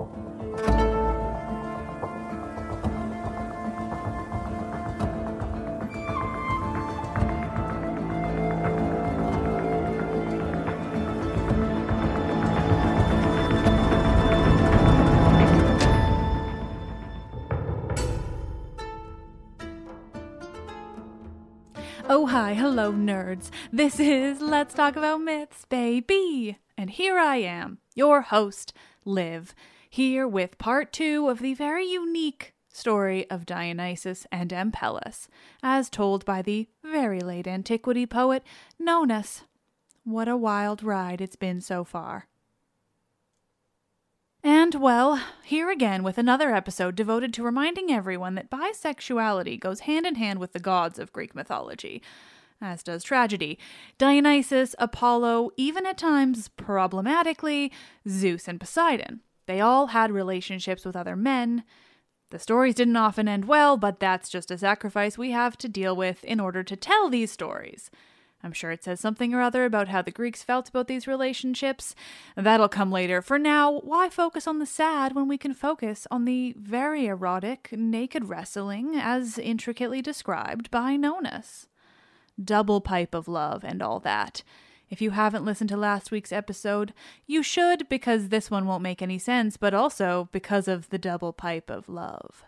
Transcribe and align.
Oh, 0.00 0.06
hi, 22.26 22.54
hello, 22.54 22.92
nerds. 22.92 23.50
This 23.72 23.98
is 23.98 24.40
Let's 24.40 24.74
Talk 24.74 24.94
About 24.94 25.20
Myths, 25.20 25.64
baby. 25.68 26.56
And 26.76 26.90
here 26.90 27.18
I 27.18 27.36
am, 27.38 27.78
your 27.96 28.22
host, 28.22 28.72
Liv, 29.04 29.54
here 29.88 30.26
with 30.26 30.58
part 30.58 30.92
two 30.92 31.28
of 31.28 31.40
the 31.40 31.54
very 31.54 31.86
unique 31.86 32.54
story 32.68 33.28
of 33.30 33.46
Dionysus 33.46 34.26
and 34.30 34.50
Ampelus, 34.50 35.28
as 35.62 35.90
told 35.90 36.24
by 36.24 36.42
the 36.42 36.68
very 36.84 37.20
late 37.20 37.46
antiquity 37.46 38.06
poet 38.06 38.42
Nonnus. 38.78 39.42
What 40.04 40.28
a 40.28 40.36
wild 40.36 40.82
ride 40.82 41.20
it's 41.20 41.36
been 41.36 41.60
so 41.60 41.84
far. 41.84 42.28
And, 44.44 44.76
well, 44.76 45.20
here 45.42 45.70
again 45.70 46.02
with 46.04 46.16
another 46.16 46.54
episode 46.54 46.94
devoted 46.94 47.34
to 47.34 47.42
reminding 47.42 47.90
everyone 47.90 48.36
that 48.36 48.50
bisexuality 48.50 49.58
goes 49.58 49.80
hand 49.80 50.06
in 50.06 50.14
hand 50.14 50.38
with 50.38 50.52
the 50.52 50.60
gods 50.60 50.98
of 50.98 51.12
Greek 51.12 51.34
mythology, 51.34 52.00
as 52.60 52.82
does 52.82 53.02
tragedy. 53.02 53.58
Dionysus, 53.98 54.76
Apollo, 54.78 55.50
even 55.56 55.84
at 55.84 55.98
times 55.98 56.48
problematically, 56.48 57.72
Zeus 58.08 58.46
and 58.46 58.60
Poseidon. 58.60 59.20
They 59.48 59.62
all 59.62 59.88
had 59.88 60.12
relationships 60.12 60.84
with 60.84 60.94
other 60.94 61.16
men. 61.16 61.64
The 62.28 62.38
stories 62.38 62.74
didn't 62.74 62.96
often 62.96 63.28
end 63.28 63.46
well, 63.46 63.78
but 63.78 63.98
that's 63.98 64.28
just 64.28 64.50
a 64.50 64.58
sacrifice 64.58 65.16
we 65.16 65.30
have 65.30 65.56
to 65.56 65.68
deal 65.70 65.96
with 65.96 66.22
in 66.22 66.38
order 66.38 66.62
to 66.62 66.76
tell 66.76 67.08
these 67.08 67.32
stories. 67.32 67.90
I'm 68.44 68.52
sure 68.52 68.70
it 68.72 68.84
says 68.84 69.00
something 69.00 69.32
or 69.32 69.40
other 69.40 69.64
about 69.64 69.88
how 69.88 70.02
the 70.02 70.10
Greeks 70.10 70.42
felt 70.42 70.68
about 70.68 70.86
these 70.86 71.06
relationships. 71.06 71.94
That'll 72.36 72.68
come 72.68 72.92
later. 72.92 73.22
For 73.22 73.38
now, 73.38 73.80
why 73.80 74.10
focus 74.10 74.46
on 74.46 74.58
the 74.58 74.66
sad 74.66 75.14
when 75.14 75.28
we 75.28 75.38
can 75.38 75.54
focus 75.54 76.06
on 76.10 76.26
the 76.26 76.54
very 76.58 77.06
erotic, 77.06 77.70
naked 77.72 78.28
wrestling 78.28 78.96
as 78.96 79.38
intricately 79.38 80.02
described 80.02 80.70
by 80.70 80.96
Nonnus? 80.96 81.68
Double 82.38 82.82
pipe 82.82 83.14
of 83.14 83.28
love 83.28 83.64
and 83.64 83.80
all 83.80 83.98
that. 84.00 84.42
If 84.90 85.02
you 85.02 85.10
haven't 85.10 85.44
listened 85.44 85.68
to 85.70 85.76
last 85.76 86.10
week's 86.10 86.32
episode, 86.32 86.94
you 87.26 87.42
should 87.42 87.88
because 87.88 88.28
this 88.28 88.50
one 88.50 88.66
won't 88.66 88.82
make 88.82 89.02
any 89.02 89.18
sense, 89.18 89.56
but 89.56 89.74
also 89.74 90.28
because 90.32 90.66
of 90.66 90.88
the 90.88 90.98
double 90.98 91.32
pipe 91.32 91.70
of 91.70 91.88
love. 91.88 92.44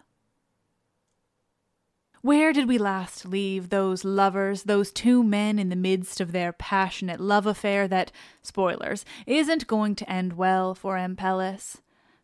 Where 2.22 2.52
did 2.52 2.68
we 2.68 2.76
last 2.76 3.24
leave 3.24 3.70
those 3.70 4.04
lovers, 4.04 4.64
those 4.64 4.92
two 4.92 5.22
men 5.22 5.58
in 5.58 5.70
the 5.70 5.76
midst 5.76 6.20
of 6.20 6.32
their 6.32 6.52
passionate 6.52 7.18
love 7.18 7.46
affair 7.46 7.88
that, 7.88 8.12
spoilers, 8.42 9.06
isn't 9.26 9.66
going 9.66 9.94
to 9.96 10.10
end 10.10 10.34
well 10.34 10.74
for 10.74 10.96
Ampelus? 10.96 11.78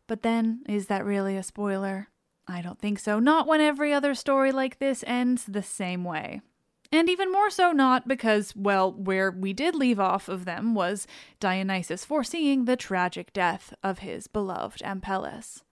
But 0.06 0.22
then, 0.22 0.60
is 0.68 0.88
that 0.88 1.04
really 1.04 1.36
a 1.36 1.42
spoiler? 1.42 2.08
I 2.46 2.60
don't 2.60 2.78
think 2.78 2.98
so. 2.98 3.18
Not 3.18 3.46
when 3.46 3.62
every 3.62 3.92
other 3.92 4.14
story 4.14 4.52
like 4.52 4.78
this 4.78 5.02
ends 5.06 5.44
the 5.44 5.62
same 5.62 6.04
way. 6.04 6.42
And 6.92 7.08
even 7.08 7.32
more 7.32 7.50
so, 7.50 7.72
not 7.72 8.06
because, 8.06 8.54
well, 8.54 8.92
where 8.92 9.30
we 9.30 9.52
did 9.52 9.74
leave 9.74 9.98
off 9.98 10.28
of 10.28 10.44
them 10.44 10.74
was 10.74 11.06
Dionysus 11.40 12.04
foreseeing 12.04 12.64
the 12.64 12.76
tragic 12.76 13.32
death 13.32 13.74
of 13.82 14.00
his 14.00 14.26
beloved 14.26 14.82
Ampelus. 14.82 15.62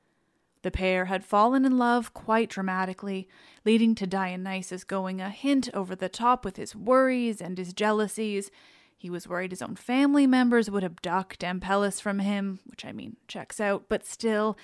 The 0.63 0.71
pair 0.71 1.05
had 1.05 1.25
fallen 1.25 1.65
in 1.67 1.77
love 1.77 2.15
quite 2.15 2.49
dramatically, 2.49 3.29
leading 3.67 3.95
to 3.97 4.07
Dionysus 4.07 4.83
going 4.83 5.21
a 5.21 5.29
hint 5.29 5.69
over 5.75 5.95
the 5.95 6.09
top 6.09 6.45
with 6.45 6.57
his 6.57 6.75
worries 6.75 7.43
and 7.43 7.59
his 7.59 7.75
jealousies. 7.75 8.51
He 8.97 9.11
was 9.11 9.29
worried 9.29 9.53
his 9.53 9.61
own 9.61 9.77
family 9.77 10.27
members 10.27 10.71
would 10.71 10.83
abduct 10.83 11.45
Ampelus 11.45 12.01
from 12.01 12.21
him, 12.21 12.61
which 12.65 12.87
I 12.87 12.93
mean 12.93 13.17
checks 13.29 13.61
out, 13.61 13.85
but 13.91 14.07
still, 14.07 14.57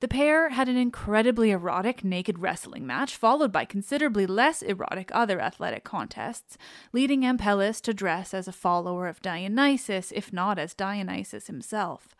the 0.00 0.08
pair 0.08 0.50
had 0.50 0.68
an 0.68 0.76
incredibly 0.76 1.50
erotic 1.50 2.04
naked 2.04 2.38
wrestling 2.38 2.86
match, 2.86 3.16
followed 3.16 3.50
by 3.50 3.64
considerably 3.64 4.26
less 4.26 4.62
erotic 4.62 5.10
other 5.12 5.40
athletic 5.40 5.84
contests, 5.84 6.56
leading 6.92 7.22
Ampelus 7.22 7.80
to 7.82 7.92
dress 7.92 8.32
as 8.32 8.46
a 8.46 8.52
follower 8.52 9.08
of 9.08 9.22
Dionysus, 9.22 10.12
if 10.12 10.32
not 10.32 10.58
as 10.58 10.74
Dionysus 10.74 11.48
himself. 11.48 12.14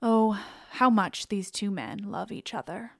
Oh, 0.00 0.42
how 0.72 0.90
much 0.90 1.28
these 1.28 1.50
two 1.50 1.70
men 1.70 1.98
love 2.10 2.32
each 2.32 2.54
other. 2.54 2.92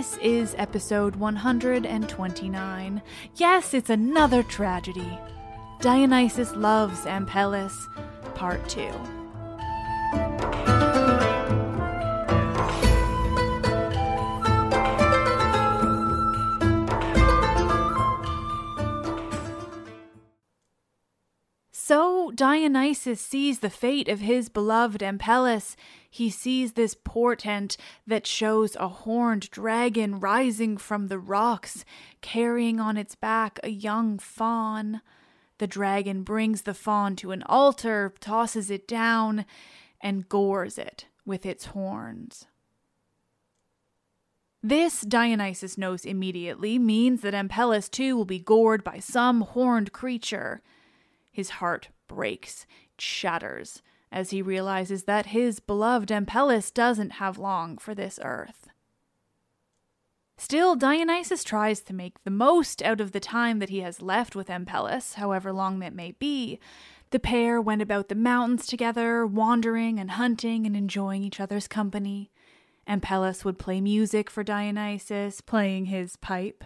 This 0.00 0.16
is 0.22 0.54
episode 0.56 1.16
129. 1.16 3.02
Yes, 3.36 3.74
it's 3.74 3.90
another 3.90 4.42
tragedy. 4.42 5.18
Dionysus 5.82 6.56
loves 6.56 7.00
Ampelus, 7.00 7.74
part 8.34 8.66
2. 8.66 9.19
Dionysus 22.40 23.20
sees 23.20 23.58
the 23.58 23.68
fate 23.68 24.08
of 24.08 24.20
his 24.20 24.48
beloved 24.48 25.02
Ampelus. 25.02 25.76
He 26.08 26.30
sees 26.30 26.72
this 26.72 26.94
portent 26.94 27.76
that 28.06 28.26
shows 28.26 28.74
a 28.76 28.88
horned 28.88 29.50
dragon 29.50 30.18
rising 30.18 30.78
from 30.78 31.08
the 31.08 31.18
rocks, 31.18 31.84
carrying 32.22 32.80
on 32.80 32.96
its 32.96 33.14
back 33.14 33.60
a 33.62 33.68
young 33.68 34.18
fawn. 34.18 35.02
The 35.58 35.66
dragon 35.66 36.22
brings 36.22 36.62
the 36.62 36.72
fawn 36.72 37.14
to 37.16 37.30
an 37.32 37.42
altar, 37.42 38.14
tosses 38.20 38.70
it 38.70 38.88
down, 38.88 39.44
and 40.00 40.26
gores 40.26 40.78
it 40.78 41.08
with 41.26 41.44
its 41.44 41.66
horns. 41.66 42.46
This, 44.62 45.02
Dionysus 45.02 45.76
knows 45.76 46.06
immediately, 46.06 46.78
means 46.78 47.20
that 47.20 47.34
Ampelus 47.34 47.90
too 47.90 48.16
will 48.16 48.24
be 48.24 48.38
gored 48.38 48.82
by 48.82 48.98
some 48.98 49.42
horned 49.42 49.92
creature. 49.92 50.62
His 51.30 51.50
heart 51.50 51.88
breaks, 52.08 52.66
shatters, 52.98 53.82
as 54.12 54.30
he 54.30 54.42
realizes 54.42 55.04
that 55.04 55.26
his 55.26 55.60
beloved 55.60 56.10
Ampelus 56.10 56.72
doesn't 56.72 57.12
have 57.12 57.38
long 57.38 57.78
for 57.78 57.94
this 57.94 58.18
earth. 58.22 58.68
Still, 60.36 60.74
Dionysus 60.74 61.44
tries 61.44 61.82
to 61.82 61.92
make 61.94 62.24
the 62.24 62.30
most 62.30 62.82
out 62.82 63.00
of 63.00 63.12
the 63.12 63.20
time 63.20 63.58
that 63.58 63.68
he 63.68 63.80
has 63.80 64.00
left 64.00 64.34
with 64.34 64.48
Ampelus, 64.48 65.14
however 65.14 65.52
long 65.52 65.80
that 65.80 65.94
may 65.94 66.12
be. 66.12 66.58
The 67.10 67.18
pair 67.18 67.60
went 67.60 67.82
about 67.82 68.08
the 68.08 68.14
mountains 68.14 68.66
together, 68.66 69.26
wandering 69.26 69.98
and 69.98 70.12
hunting 70.12 70.64
and 70.64 70.74
enjoying 70.74 71.22
each 71.22 71.40
other's 71.40 71.68
company. 71.68 72.30
Ampelus 72.88 73.44
would 73.44 73.58
play 73.58 73.80
music 73.80 74.30
for 74.30 74.42
Dionysus, 74.42 75.40
playing 75.40 75.86
his 75.86 76.16
pipe. 76.16 76.64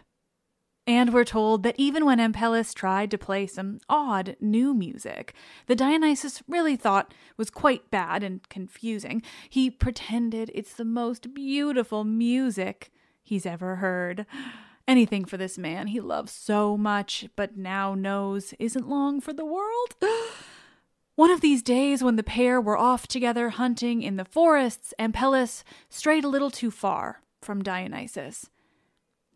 And 0.87 1.15
we're 1.15 1.25
told 1.25 1.63
that 1.63 1.77
even 1.79 2.05
when 2.05 2.19
Ampelus 2.19 2.75
tried 2.75 3.11
to 3.11 3.19
play 3.19 3.47
some 3.47 3.81
odd 3.89 4.37
new 4.39 4.75
music, 4.75 5.33
the 5.67 5.75
Dionysus 5.75 6.43
really 6.47 6.77
thought 6.77 7.15
was 7.39 7.49
quite 7.49 7.91
bad 7.91 8.23
and 8.23 8.47
confusing, 8.51 9.23
he 9.49 9.71
pretended 9.71 10.51
it's 10.55 10.75
the 10.75 10.85
most 10.85 11.33
beautiful 11.33 12.05
music 12.05 12.93
he's 13.23 13.47
ever 13.47 13.77
heard. 13.77 14.27
Anything 14.87 15.25
for 15.25 15.39
this 15.39 15.57
man 15.57 15.87
he 15.87 16.01
loves 16.01 16.33
so 16.33 16.77
much, 16.77 17.27
but 17.35 17.57
now 17.57 17.95
knows 17.95 18.53
isn't 18.59 18.87
long 18.87 19.23
for 19.23 19.33
the 19.33 19.47
world. 19.47 19.95
One 21.17 21.31
of 21.31 21.41
these 21.41 21.63
days, 21.63 22.03
when 22.03 22.17
the 22.17 22.23
pair 22.23 22.61
were 22.61 22.77
off 22.77 23.07
together 23.07 23.51
hunting 23.51 24.03
in 24.03 24.17
the 24.17 24.25
forests, 24.25 24.93
Ampelus 24.99 25.65
strayed 25.89 26.25
a 26.25 26.29
little 26.29 26.51
too 26.51 26.71
far 26.71 27.23
from 27.41 27.63
Dionysus. 27.63 28.51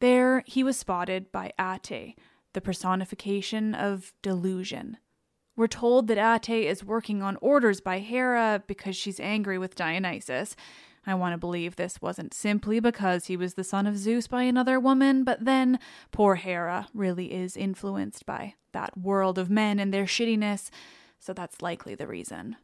There 0.01 0.43
he 0.47 0.63
was 0.63 0.77
spotted 0.77 1.33
by 1.33 1.53
Ate, 1.59 2.17
the 2.53 2.61
personification 2.61 3.75
of 3.75 4.13
delusion. 4.23 4.99
We're 5.57 5.67
told 5.67 6.07
that 6.07 6.19
Ate 6.49 6.69
is 6.69 6.85
working 6.85 7.23
on 7.23 7.37
orders 7.41 7.81
by 7.81 7.99
Hera 7.99 8.63
because 8.67 8.95
she's 8.97 9.19
angry 9.19 9.59
with 9.59 9.75
Dionysus. 9.75 10.55
I 11.05 11.15
want 11.15 11.33
to 11.33 11.39
believe 11.39 11.75
this 11.77 12.01
wasn't 12.01 12.35
simply 12.35 12.81
because 12.81 13.27
he 13.27 13.37
was 13.37 13.55
the 13.55 13.65
son 13.65 13.87
of 13.87 13.97
Zeus 13.97 14.29
by 14.29 14.43
another 14.43 14.79
woman, 14.79 15.25
but 15.25 15.45
then 15.45 15.79
poor 16.13 16.37
Hera 16.37 16.89
really 16.95 17.33
is 17.33 17.57
influenced 17.57 18.25
by 18.25 18.55
that 18.73 18.97
world 18.97 19.39
of 19.39 19.51
men 19.51 19.79
and 19.79 19.93
their 19.93 20.05
shittiness, 20.05 20.71
so 21.19 21.33
that's 21.33 21.63
likely 21.63 21.95
the 21.95 22.07
reason. 22.07 22.57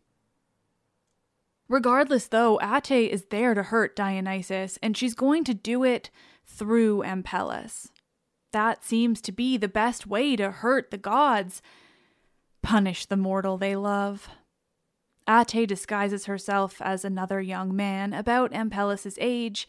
Regardless, 1.68 2.28
though, 2.28 2.60
Ate 2.60 3.10
is 3.10 3.26
there 3.30 3.54
to 3.54 3.62
hurt 3.62 3.96
Dionysus, 3.96 4.78
and 4.82 4.96
she's 4.96 5.14
going 5.14 5.44
to 5.44 5.54
do 5.54 5.82
it 5.82 6.10
through 6.46 7.02
Ampelus. 7.02 7.90
That 8.52 8.84
seems 8.84 9.20
to 9.22 9.32
be 9.32 9.56
the 9.56 9.68
best 9.68 10.06
way 10.06 10.36
to 10.36 10.50
hurt 10.50 10.90
the 10.90 10.98
gods, 10.98 11.62
punish 12.62 13.06
the 13.06 13.16
mortal 13.16 13.56
they 13.56 13.76
love. 13.76 14.28
Ate 15.28 15.66
disguises 15.66 16.26
herself 16.26 16.82
as 16.82 17.04
another 17.04 17.40
young 17.40 17.74
man 17.74 18.12
about 18.12 18.52
Ampelus's 18.52 19.18
age, 19.20 19.66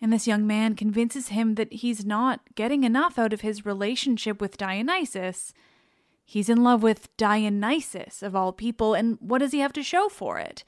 and 0.00 0.12
this 0.12 0.26
young 0.26 0.46
man 0.46 0.76
convinces 0.76 1.28
him 1.28 1.54
that 1.54 1.72
he's 1.72 2.04
not 2.04 2.54
getting 2.54 2.84
enough 2.84 3.18
out 3.18 3.32
of 3.32 3.40
his 3.40 3.66
relationship 3.66 4.40
with 4.40 4.58
Dionysus. 4.58 5.54
He's 6.24 6.50
in 6.50 6.62
love 6.62 6.82
with 6.82 7.16
Dionysus, 7.16 8.22
of 8.22 8.36
all 8.36 8.52
people, 8.52 8.92
and 8.92 9.16
what 9.20 9.38
does 9.38 9.52
he 9.52 9.60
have 9.60 9.72
to 9.72 9.82
show 9.82 10.10
for 10.10 10.38
it? 10.38 10.64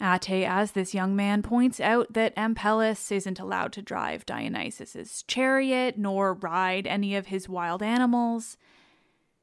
Ate, 0.00 0.44
as 0.46 0.72
this 0.72 0.94
young 0.94 1.14
man 1.14 1.42
points 1.42 1.80
out 1.80 2.12
that 2.12 2.34
Ampelus 2.36 3.12
isn't 3.12 3.40
allowed 3.40 3.72
to 3.74 3.82
drive 3.82 4.26
Dionysus's 4.26 5.22
chariot 5.28 5.98
nor 5.98 6.34
ride 6.34 6.86
any 6.86 7.14
of 7.14 7.26
his 7.26 7.48
wild 7.48 7.82
animals. 7.82 8.56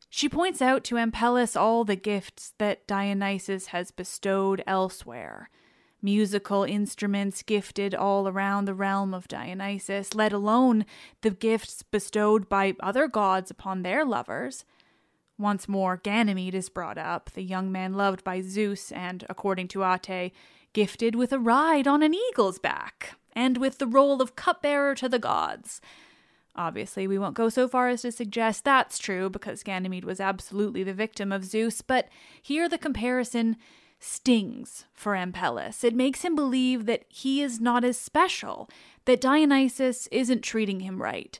She 0.10 0.30
points 0.30 0.62
out 0.62 0.84
to 0.86 0.96
Ampelus 0.96 1.56
all 1.56 1.84
the 1.84 1.96
gifts 1.96 2.54
that 2.58 2.88
Dionysus 2.88 3.68
has 3.68 3.92
bestowed 3.92 4.64
elsewhere 4.66 5.50
musical 6.02 6.64
instruments 6.64 7.44
gifted 7.44 7.96
all 7.96 8.28
around 8.28 8.66
the 8.66 8.74
realm 8.74 9.14
of 9.14 9.28
Dionysus, 9.28 10.14
let 10.14 10.32
alone 10.32 10.86
the 11.22 11.32
gifts 11.32 11.84
bestowed 11.84 12.48
by 12.48 12.76
other 12.80 13.08
gods 13.08 13.50
upon 13.52 13.82
their 13.82 14.06
lovers. 14.06 14.64
Once 15.38 15.68
more, 15.68 15.98
Ganymede 15.98 16.56
is 16.56 16.70
brought 16.70 16.98
up, 16.98 17.30
the 17.32 17.44
young 17.44 17.72
man 17.72 17.94
loved 17.94 18.24
by 18.24 18.42
Zeus, 18.42 18.92
and, 18.92 19.24
according 19.30 19.68
to 19.70 19.84
Ate, 19.84 20.34
gifted 20.74 21.16
with 21.16 21.32
a 21.32 21.40
ride 21.40 21.88
on 21.88 22.02
an 22.02 22.14
eagle's 22.14 22.58
back, 22.58 23.16
and 23.34 23.58
with 23.58 23.78
the 23.78 23.88
role 23.88 24.22
of 24.22 24.36
cupbearer 24.36 24.96
to 24.96 25.08
the 25.08 25.20
gods. 25.20 25.80
Obviously, 26.56 27.08
we 27.08 27.20
won't 27.20 27.36
go 27.36 27.50
so 27.50 27.68
far 27.68 27.88
as 27.88 28.02
to 28.02 28.12
suggest 28.12 28.64
that's 28.64 28.98
true, 28.98 29.30
because 29.30 29.62
Ganymede 29.62 30.06
was 30.06 30.20
absolutely 30.20 30.84
the 30.84 30.94
victim 30.94 31.32
of 31.32 31.46
Zeus, 31.46 31.82
but 31.82 32.10
here 32.42 32.68
the 32.68 32.80
comparison 32.80 33.58
stings 34.00 34.86
for 34.94 35.16
Ampelus. 35.16 35.84
It 35.84 35.96
makes 35.96 36.24
him 36.24 36.36
believe 36.36 36.88
that 36.88 37.06
he 37.10 37.44
is 37.44 37.60
not 37.60 37.84
as 37.84 37.98
special, 37.98 38.70
that 39.06 39.22
Dionysus 39.22 40.08
isn't 40.12 40.42
treating 40.42 40.80
him 40.80 41.00
right, 41.00 41.40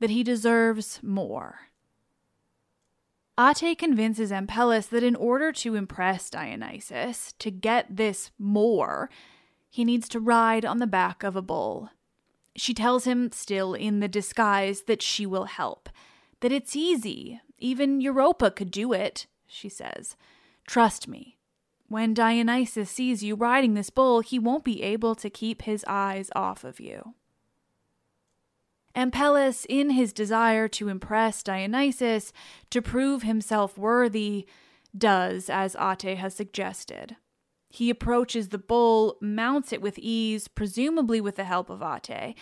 that 0.00 0.10
he 0.10 0.24
deserves 0.24 0.98
more. 1.02 1.60
Ate 3.38 3.78
convinces 3.78 4.32
Ampelus 4.32 4.88
that 4.88 5.04
in 5.04 5.14
order 5.14 5.52
to 5.52 5.76
impress 5.76 6.28
Dionysus, 6.28 7.34
to 7.38 7.50
get 7.52 7.86
this 7.96 8.32
more, 8.36 9.08
he 9.70 9.84
needs 9.84 10.08
to 10.08 10.18
ride 10.18 10.64
on 10.64 10.78
the 10.78 10.86
back 10.88 11.22
of 11.22 11.36
a 11.36 11.42
bull. 11.42 11.90
She 12.56 12.74
tells 12.74 13.04
him, 13.04 13.30
still 13.30 13.74
in 13.74 14.00
the 14.00 14.08
disguise, 14.08 14.82
that 14.82 15.02
she 15.02 15.24
will 15.24 15.44
help, 15.44 15.88
that 16.40 16.50
it's 16.50 16.74
easy. 16.74 17.40
Even 17.58 18.00
Europa 18.00 18.50
could 18.50 18.72
do 18.72 18.92
it, 18.92 19.26
she 19.46 19.68
says. 19.68 20.16
Trust 20.66 21.06
me. 21.06 21.36
When 21.88 22.14
Dionysus 22.14 22.90
sees 22.90 23.22
you 23.22 23.36
riding 23.36 23.74
this 23.74 23.90
bull, 23.90 24.20
he 24.20 24.38
won't 24.38 24.64
be 24.64 24.82
able 24.82 25.14
to 25.14 25.30
keep 25.30 25.62
his 25.62 25.84
eyes 25.86 26.30
off 26.34 26.64
of 26.64 26.80
you. 26.80 27.14
Ampelus, 28.98 29.64
in 29.68 29.90
his 29.90 30.12
desire 30.12 30.66
to 30.66 30.88
impress 30.88 31.44
Dionysus, 31.44 32.32
to 32.70 32.82
prove 32.82 33.22
himself 33.22 33.78
worthy, 33.78 34.44
does 34.96 35.48
as 35.48 35.76
Ate 35.76 36.18
has 36.18 36.34
suggested. 36.34 37.14
He 37.70 37.90
approaches 37.90 38.48
the 38.48 38.58
bull, 38.58 39.16
mounts 39.20 39.72
it 39.72 39.80
with 39.80 39.98
ease, 39.98 40.48
presumably 40.48 41.20
with 41.20 41.36
the 41.36 41.44
help 41.44 41.70
of 41.70 41.80
Ate, 41.80 42.34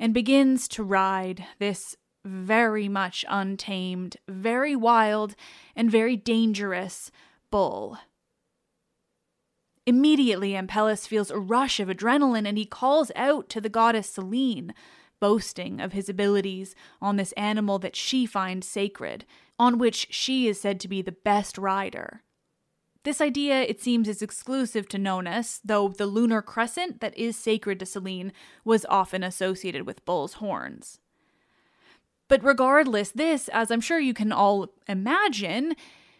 and 0.00 0.12
begins 0.12 0.66
to 0.68 0.82
ride 0.82 1.46
this 1.60 1.94
very 2.24 2.88
much 2.88 3.24
untamed, 3.28 4.16
very 4.26 4.74
wild, 4.74 5.36
and 5.76 5.88
very 5.88 6.16
dangerous 6.16 7.12
bull. 7.50 7.98
Immediately, 9.86 10.54
Ampelus 10.54 11.06
feels 11.06 11.30
a 11.30 11.38
rush 11.38 11.78
of 11.78 11.88
adrenaline 11.88 12.46
and 12.46 12.58
he 12.58 12.64
calls 12.64 13.12
out 13.14 13.48
to 13.50 13.60
the 13.60 13.68
goddess 13.68 14.10
Selene, 14.10 14.74
boasting 15.22 15.80
of 15.80 15.92
his 15.92 16.08
abilities 16.08 16.74
on 17.00 17.14
this 17.14 17.30
animal 17.32 17.78
that 17.78 17.94
she 17.94 18.26
finds 18.26 18.66
sacred, 18.66 19.24
on 19.56 19.78
which 19.78 20.08
she 20.10 20.48
is 20.48 20.60
said 20.60 20.80
to 20.80 20.88
be 20.88 21.00
the 21.00 21.12
best 21.12 21.56
rider. 21.56 22.24
This 23.04 23.20
idea, 23.20 23.60
it 23.60 23.80
seems, 23.80 24.08
is 24.08 24.20
exclusive 24.20 24.88
to 24.88 24.98
Nonnus, 24.98 25.60
though 25.64 25.86
the 25.86 26.06
lunar 26.06 26.42
crescent 26.42 27.00
that 27.00 27.16
is 27.16 27.36
sacred 27.36 27.78
to 27.78 27.86
Selene 27.86 28.32
was 28.64 28.84
often 28.88 29.22
associated 29.22 29.86
with 29.86 30.04
bull's 30.04 30.34
horns. 30.34 30.98
But 32.26 32.42
regardless, 32.42 33.12
this, 33.12 33.48
as 33.52 33.70
I'm 33.70 33.80
sure 33.80 34.00
you 34.00 34.14
can 34.14 34.32
all 34.32 34.70
imagine, 34.88 35.76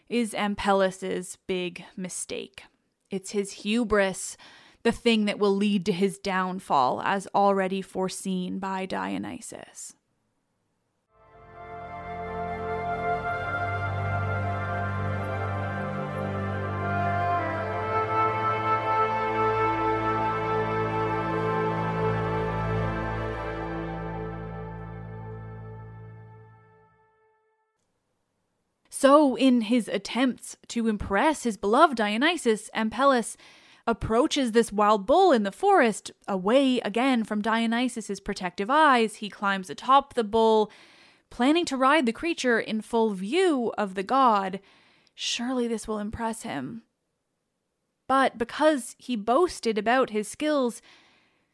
is 0.07 0.33
Ampelus's 0.33 1.37
big 1.45 1.83
mistake. 1.97 2.63
It's 3.11 3.31
his 3.31 3.51
hubris, 3.51 4.37
the 4.83 4.91
thing 4.91 5.25
that 5.25 5.39
will 5.39 5.55
lead 5.55 5.85
to 5.85 5.93
his 5.93 6.19
downfall, 6.19 7.01
as 7.01 7.27
already 7.33 7.81
foreseen 7.81 8.59
by 8.59 8.85
Dionysus. 8.85 9.95
So, 28.89 29.35
in 29.35 29.61
his 29.61 29.89
attempts 29.89 30.55
to 30.69 30.87
impress 30.87 31.43
his 31.43 31.57
beloved 31.57 31.97
Dionysus, 31.97 32.69
Ampelus 32.73 33.35
approaches 33.85 34.51
this 34.51 34.71
wild 34.71 35.05
bull 35.05 35.31
in 35.31 35.43
the 35.43 35.51
forest, 35.51 36.11
away 36.27 36.79
again 36.81 37.23
from 37.23 37.41
Dionysus's 37.41 38.19
protective 38.19 38.69
eyes. 38.69 39.15
He 39.15 39.29
climbs 39.29 39.69
atop 39.69 40.13
the 40.13 40.23
bull, 40.23 40.71
planning 41.29 41.65
to 41.65 41.77
ride 41.77 42.05
the 42.05 42.13
creature 42.13 42.59
in 42.59 42.81
full 42.81 43.11
view 43.11 43.73
of 43.77 43.95
the 43.95 44.03
god. 44.03 44.59
Surely 45.15 45.67
this 45.67 45.87
will 45.87 45.99
impress 45.99 46.43
him. 46.43 46.83
But 48.07 48.37
because 48.37 48.95
he 48.97 49.15
boasted 49.15 49.77
about 49.77 50.09
his 50.11 50.27
skills, 50.27 50.81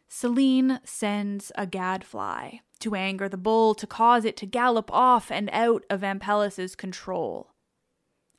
Selene 0.08 0.80
sends 0.84 1.52
a 1.56 1.66
gadfly 1.66 2.60
to 2.80 2.96
anger 2.96 3.30
the 3.30 3.38
bull 3.38 3.76
to 3.76 3.86
cause 3.86 4.26
it 4.26 4.36
to 4.38 4.46
gallop 4.46 4.92
off 4.92 5.32
and 5.32 5.50
out 5.52 5.84
of 5.90 6.04
Ampelus's 6.04 6.76
control. 6.76 7.52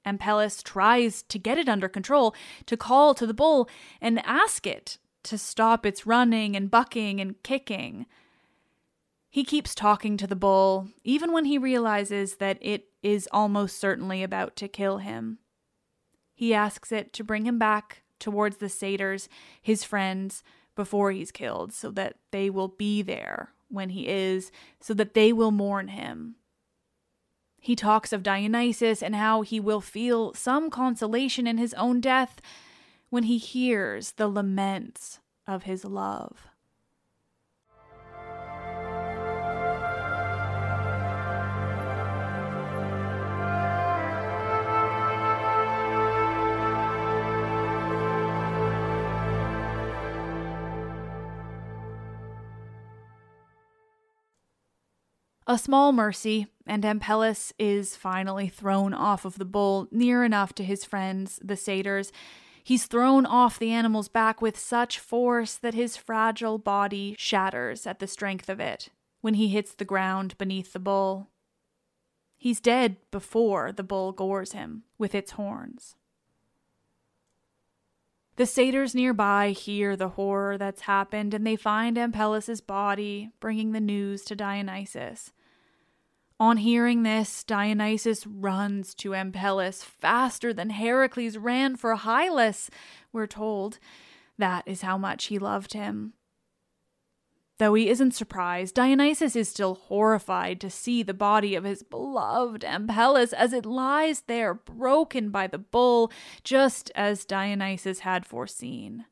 Ampelus 0.07 0.63
tries 0.63 1.23
to 1.25 1.39
get 1.39 1.59
it 1.59 1.69
under 1.69 1.89
control, 1.89 2.35
to 2.67 2.77
call 2.77 3.15
to 3.15 3.27
the 3.27 3.35
bull 3.35 3.69
and 4.01 4.25
ask 4.25 4.67
it 4.67 4.99
to 5.25 5.37
stop 5.37 5.85
its 5.85 6.07
running 6.07 6.57
and 6.57 6.71
bucking 6.71 7.21
and 7.21 7.43
kicking. 7.43 8.07
He 9.29 9.45
keeps 9.45 9.75
talking 9.75 10.17
to 10.17 10.27
the 10.27 10.37
bull, 10.37 10.89
even 11.05 11.33
when 11.33 11.45
he 11.45 11.59
realizes 11.59 12.37
that 12.37 12.59
it 12.61 12.87
is 13.03 13.29
almost 13.31 13.79
certainly 13.79 14.23
about 14.23 14.57
to 14.57 14.69
kill 14.69 14.99
him. 14.99 15.39
He 16.35 16.55
asks 16.55 16.91
it 16.91 17.13
to 17.13 17.25
bring 17.25 17.47
him 17.47 17.59
back 17.59 18.03
towards 18.19 18.57
the 18.57 18.69
satyrs, 18.69 19.29
his 19.61 19.85
friends, 19.85 20.43
before 20.75 21.13
he's 21.13 21.31
killed, 21.31 21.73
so 21.73 21.91
that 21.91 22.17
they 22.31 22.49
will 22.49 22.69
be 22.69 23.03
there 23.03 23.53
when 23.69 23.91
he 23.91 24.09
is, 24.09 24.51
so 24.81 24.95
that 24.95 25.15
they 25.15 25.33
will 25.33 25.51
mourn 25.51 25.89
him. 25.89 26.37
He 27.63 27.77
talks 27.77 28.13
of 28.13 28.23
Dionysus 28.23 29.03
and 29.03 29.15
how 29.15 29.43
he 29.43 29.61
will 29.61 29.83
feel 29.83 30.33
some 30.33 30.71
consolation 30.71 31.47
in 31.47 31.59
his 31.59 31.75
own 31.75 32.01
death 32.01 32.41
when 33.11 33.25
he 33.25 33.37
hears 33.37 34.13
the 34.13 34.29
laments 34.29 35.21
of 35.47 35.65
his 35.65 35.85
love. 35.85 36.49
A 55.47 55.59
small 55.59 55.93
mercy, 55.93 56.47
and 56.71 56.85
Ampelus 56.85 57.53
is 57.59 57.97
finally 57.97 58.49
thrown 58.49 58.95
off 58.95 59.25
of 59.25 59.39
the 59.39 59.45
bull 59.45 59.89
near 59.91 60.23
enough 60.23 60.55
to 60.55 60.63
his 60.63 60.85
friends, 60.85 61.41
the 61.43 61.57
satyrs. 61.57 62.13
He's 62.63 62.87
thrown 62.87 63.27
off 63.27 63.59
the 63.59 63.73
animal's 63.73 64.07
back 64.07 64.41
with 64.41 64.57
such 64.57 65.01
force 65.01 65.57
that 65.57 65.75
his 65.75 65.97
fragile 65.97 66.59
body 66.59 67.17
shatters 67.19 67.89
at 67.89 67.99
the 67.99 68.07
strength 68.07 68.49
of 68.49 68.61
it 68.61 68.91
when 69.21 69.35
he 69.35 69.49
hits 69.49 69.75
the 69.75 69.85
ground 69.85 70.39
beneath 70.39 70.73
the 70.73 70.79
bull. 70.79 71.31
He's 72.39 72.61
dead 72.61 72.99
before 73.11 73.73
the 73.73 73.83
bull 73.83 74.13
gores 74.13 74.53
him 74.53 74.85
with 74.97 75.13
its 75.13 75.33
horns. 75.33 75.97
The 78.37 78.47
satyrs 78.47 78.95
nearby 78.95 79.51
hear 79.51 79.97
the 79.97 80.11
horror 80.11 80.57
that's 80.57 80.83
happened 80.83 81.35
and 81.35 81.45
they 81.45 81.57
find 81.57 81.99
Ampelus's 81.99 82.61
body, 82.61 83.31
bringing 83.41 83.73
the 83.73 83.81
news 83.81 84.23
to 84.27 84.37
Dionysus. 84.37 85.33
On 86.41 86.57
hearing 86.57 87.03
this, 87.03 87.45
Dionysus 87.45 88.27
runs 88.27 88.95
to 88.95 89.11
Ampelus 89.15 89.85
faster 89.85 90.55
than 90.55 90.71
Heracles 90.71 91.37
ran 91.37 91.77
for 91.77 91.95
Hylas, 91.95 92.71
we're 93.13 93.27
told. 93.27 93.79
That 94.39 94.67
is 94.67 94.81
how 94.81 94.97
much 94.97 95.27
he 95.27 95.39
loved 95.39 95.75
him. 95.75 96.15
Though 97.59 97.75
he 97.75 97.91
isn't 97.91 98.13
surprised, 98.15 98.75
Dionysus 98.75 99.37
is 99.37 99.51
still 99.51 99.75
horrified 99.75 100.63
to 100.63 100.71
see 100.71 101.03
the 101.03 101.13
body 101.13 101.55
of 101.55 101.65
his 101.65 101.83
beloved 101.83 102.65
Ampelus 102.65 103.35
as 103.35 103.53
it 103.53 103.67
lies 103.67 104.23
there 104.23 104.55
broken 104.55 105.29
by 105.29 105.47
the 105.47 105.59
bull, 105.59 106.11
just 106.43 106.91
as 106.95 107.27
Dionysus 107.27 107.99
had 107.99 108.25
foreseen. 108.25 109.05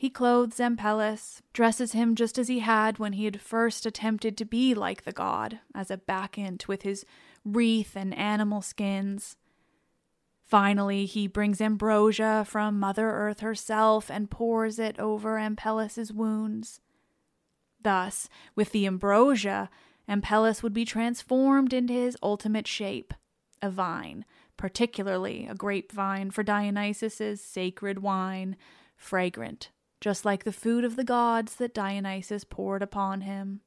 He 0.00 0.10
clothes 0.10 0.60
Ampelus, 0.60 1.42
dresses 1.52 1.90
him 1.90 2.14
just 2.14 2.38
as 2.38 2.46
he 2.46 2.60
had 2.60 3.00
when 3.00 3.14
he 3.14 3.24
had 3.24 3.40
first 3.40 3.84
attempted 3.84 4.38
to 4.38 4.44
be 4.44 4.72
like 4.72 5.02
the 5.02 5.10
god, 5.10 5.58
as 5.74 5.90
a 5.90 5.96
bacchant 5.96 6.68
with 6.68 6.82
his 6.82 7.04
wreath 7.44 7.96
and 7.96 8.14
animal 8.14 8.62
skins. 8.62 9.36
Finally, 10.44 11.04
he 11.04 11.26
brings 11.26 11.60
ambrosia 11.60 12.44
from 12.46 12.78
Mother 12.78 13.10
Earth 13.10 13.40
herself 13.40 14.08
and 14.08 14.30
pours 14.30 14.78
it 14.78 15.00
over 15.00 15.36
Ampelus's 15.36 16.12
wounds. 16.12 16.80
Thus, 17.82 18.28
with 18.54 18.70
the 18.70 18.86
ambrosia, 18.86 19.68
Ampelus 20.08 20.62
would 20.62 20.72
be 20.72 20.84
transformed 20.84 21.72
into 21.72 21.92
his 21.92 22.16
ultimate 22.22 22.68
shape, 22.68 23.14
a 23.60 23.68
vine, 23.68 24.24
particularly 24.56 25.48
a 25.48 25.56
grapevine 25.56 26.30
for 26.30 26.44
Dionysus's 26.44 27.40
sacred 27.40 27.98
wine, 27.98 28.56
fragrant 28.96 29.70
just 30.00 30.24
like 30.24 30.44
the 30.44 30.52
food 30.52 30.84
of 30.84 30.96
the 30.96 31.04
gods 31.04 31.56
that 31.56 31.74
Dionysus 31.74 32.44
poured 32.44 32.82
upon 32.82 33.22
him. 33.22 33.60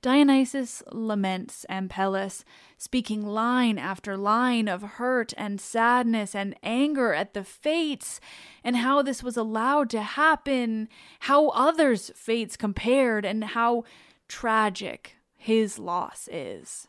Dionysus 0.00 0.82
laments 0.92 1.66
Ampelus, 1.68 2.44
speaking 2.78 3.26
line 3.26 3.78
after 3.78 4.16
line 4.16 4.68
of 4.68 4.82
hurt 4.82 5.34
and 5.36 5.60
sadness 5.60 6.34
and 6.34 6.56
anger 6.62 7.12
at 7.12 7.34
the 7.34 7.44
fates 7.44 8.20
and 8.64 8.76
how 8.76 9.02
this 9.02 9.22
was 9.22 9.36
allowed 9.36 9.90
to 9.90 10.00
happen, 10.00 10.88
how 11.20 11.48
others' 11.48 12.10
fates 12.14 12.56
compared, 12.56 13.24
and 13.24 13.44
how 13.44 13.84
tragic 14.28 15.16
his 15.36 15.78
loss 15.78 16.28
is. 16.32 16.88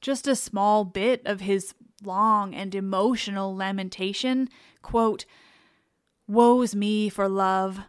Just 0.00 0.26
a 0.26 0.36
small 0.36 0.84
bit 0.84 1.22
of 1.24 1.40
his 1.40 1.74
long 2.02 2.54
and 2.54 2.74
emotional 2.74 3.54
lamentation 3.54 4.48
quote, 4.84 5.24
Woe's 6.28 6.76
me 6.76 7.08
for 7.08 7.28
love. 7.28 7.80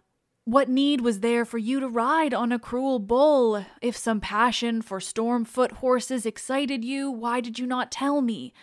What 0.45 0.69
need 0.69 1.01
was 1.01 1.19
there 1.19 1.45
for 1.45 1.57
you 1.57 1.79
to 1.79 1.87
ride 1.87 2.33
on 2.33 2.51
a 2.51 2.59
cruel 2.59 2.99
bull? 2.99 3.65
If 3.81 3.95
some 3.95 4.19
passion 4.19 4.81
for 4.81 4.99
storm 4.99 5.45
foot 5.45 5.73
horses 5.73 6.25
excited 6.25 6.83
you, 6.83 7.11
why 7.11 7.41
did 7.41 7.59
you 7.59 7.67
not 7.67 7.91
tell 7.91 8.21
me? 8.21 8.53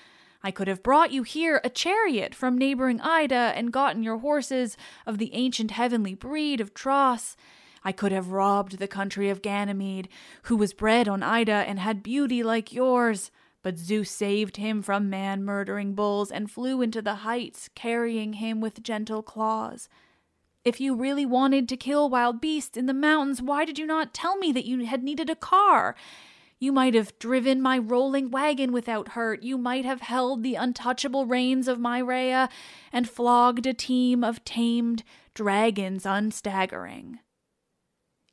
I 0.42 0.50
could 0.50 0.68
have 0.68 0.82
brought 0.82 1.12
you 1.12 1.22
here 1.22 1.60
a 1.62 1.70
chariot 1.70 2.34
from 2.34 2.58
neighboring 2.58 3.00
Ida 3.00 3.52
and 3.54 3.72
gotten 3.72 4.02
your 4.02 4.18
horses 4.18 4.76
of 5.06 5.18
the 5.18 5.32
ancient 5.34 5.70
heavenly 5.70 6.14
breed 6.14 6.60
of 6.60 6.74
Tros. 6.74 7.36
I 7.84 7.92
could 7.92 8.12
have 8.12 8.32
robbed 8.32 8.78
the 8.78 8.88
country 8.88 9.28
of 9.28 9.42
Ganymede, 9.42 10.08
who 10.44 10.56
was 10.56 10.72
bred 10.72 11.08
on 11.08 11.22
Ida 11.22 11.64
and 11.66 11.78
had 11.78 12.02
beauty 12.02 12.42
like 12.42 12.72
yours. 12.72 13.30
But 13.62 13.78
Zeus 13.78 14.10
saved 14.10 14.56
him 14.56 14.82
from 14.82 15.08
man 15.08 15.44
murdering 15.44 15.94
bulls 15.94 16.30
and 16.30 16.50
flew 16.50 16.82
into 16.82 17.00
the 17.00 17.16
heights, 17.16 17.70
carrying 17.74 18.34
him 18.34 18.60
with 18.60 18.82
gentle 18.82 19.22
claws. 19.22 19.88
If 20.64 20.80
you 20.80 20.94
really 20.94 21.26
wanted 21.26 21.68
to 21.68 21.76
kill 21.76 22.08
wild 22.10 22.40
beasts 22.40 22.76
in 22.76 22.86
the 22.86 22.94
mountains, 22.94 23.42
why 23.42 23.64
did 23.64 23.78
you 23.78 23.86
not 23.86 24.14
tell 24.14 24.36
me 24.36 24.52
that 24.52 24.64
you 24.64 24.84
had 24.84 25.02
needed 25.02 25.30
a 25.30 25.36
car? 25.36 25.96
You 26.60 26.70
might 26.70 26.94
have 26.94 27.18
driven 27.18 27.60
my 27.60 27.78
rolling 27.78 28.30
wagon 28.30 28.70
without 28.70 29.08
hurt. 29.08 29.42
You 29.42 29.58
might 29.58 29.84
have 29.84 30.02
held 30.02 30.44
the 30.44 30.54
untouchable 30.54 31.26
reins 31.26 31.66
of 31.66 31.80
my 31.80 31.98
Rhea 31.98 32.48
and 32.92 33.10
flogged 33.10 33.66
a 33.66 33.74
team 33.74 34.22
of 34.22 34.44
tamed 34.44 35.02
dragons 35.34 36.06
unstaggering. 36.06 37.18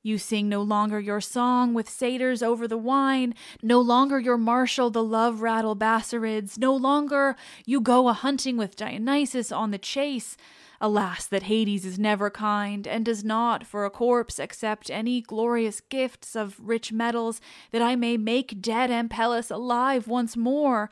You 0.02 0.18
sing 0.18 0.48
no 0.48 0.62
longer 0.62 0.98
your 0.98 1.20
song 1.20 1.74
with 1.74 1.90
satyrs 1.90 2.42
over 2.42 2.70
the 2.70 2.78
wine, 2.78 3.36
no 3.62 3.82
longer 3.82 4.18
your 4.18 4.38
marshal 4.38 4.90
the 4.90 5.04
love 5.04 5.42
rattle 5.42 5.76
bassarids, 5.76 6.58
no 6.58 6.74
longer 6.74 7.36
you 7.66 7.82
go 7.82 8.08
a 8.08 8.14
hunting 8.14 8.56
with 8.56 8.78
Dionysus 8.78 9.52
on 9.52 9.72
the 9.72 9.78
chase, 9.78 10.38
Alas, 10.80 11.26
that 11.26 11.44
Hades 11.44 11.86
is 11.86 12.00
never 12.00 12.30
kind, 12.30 12.88
and 12.88 13.04
does 13.04 13.26
not 13.26 13.68
for 13.68 13.84
a 13.84 13.90
corpse 13.90 14.40
accept 14.40 14.90
any 14.90 15.20
glorious 15.20 15.82
gifts 15.82 16.34
of 16.34 16.56
rich 16.62 16.94
metals, 16.94 17.42
that 17.72 17.82
I 17.82 17.98
may 17.98 18.16
make 18.16 18.62
dead 18.62 18.90
Ampelus 18.90 19.52
alive 19.52 20.08
once 20.08 20.38
more. 20.38 20.90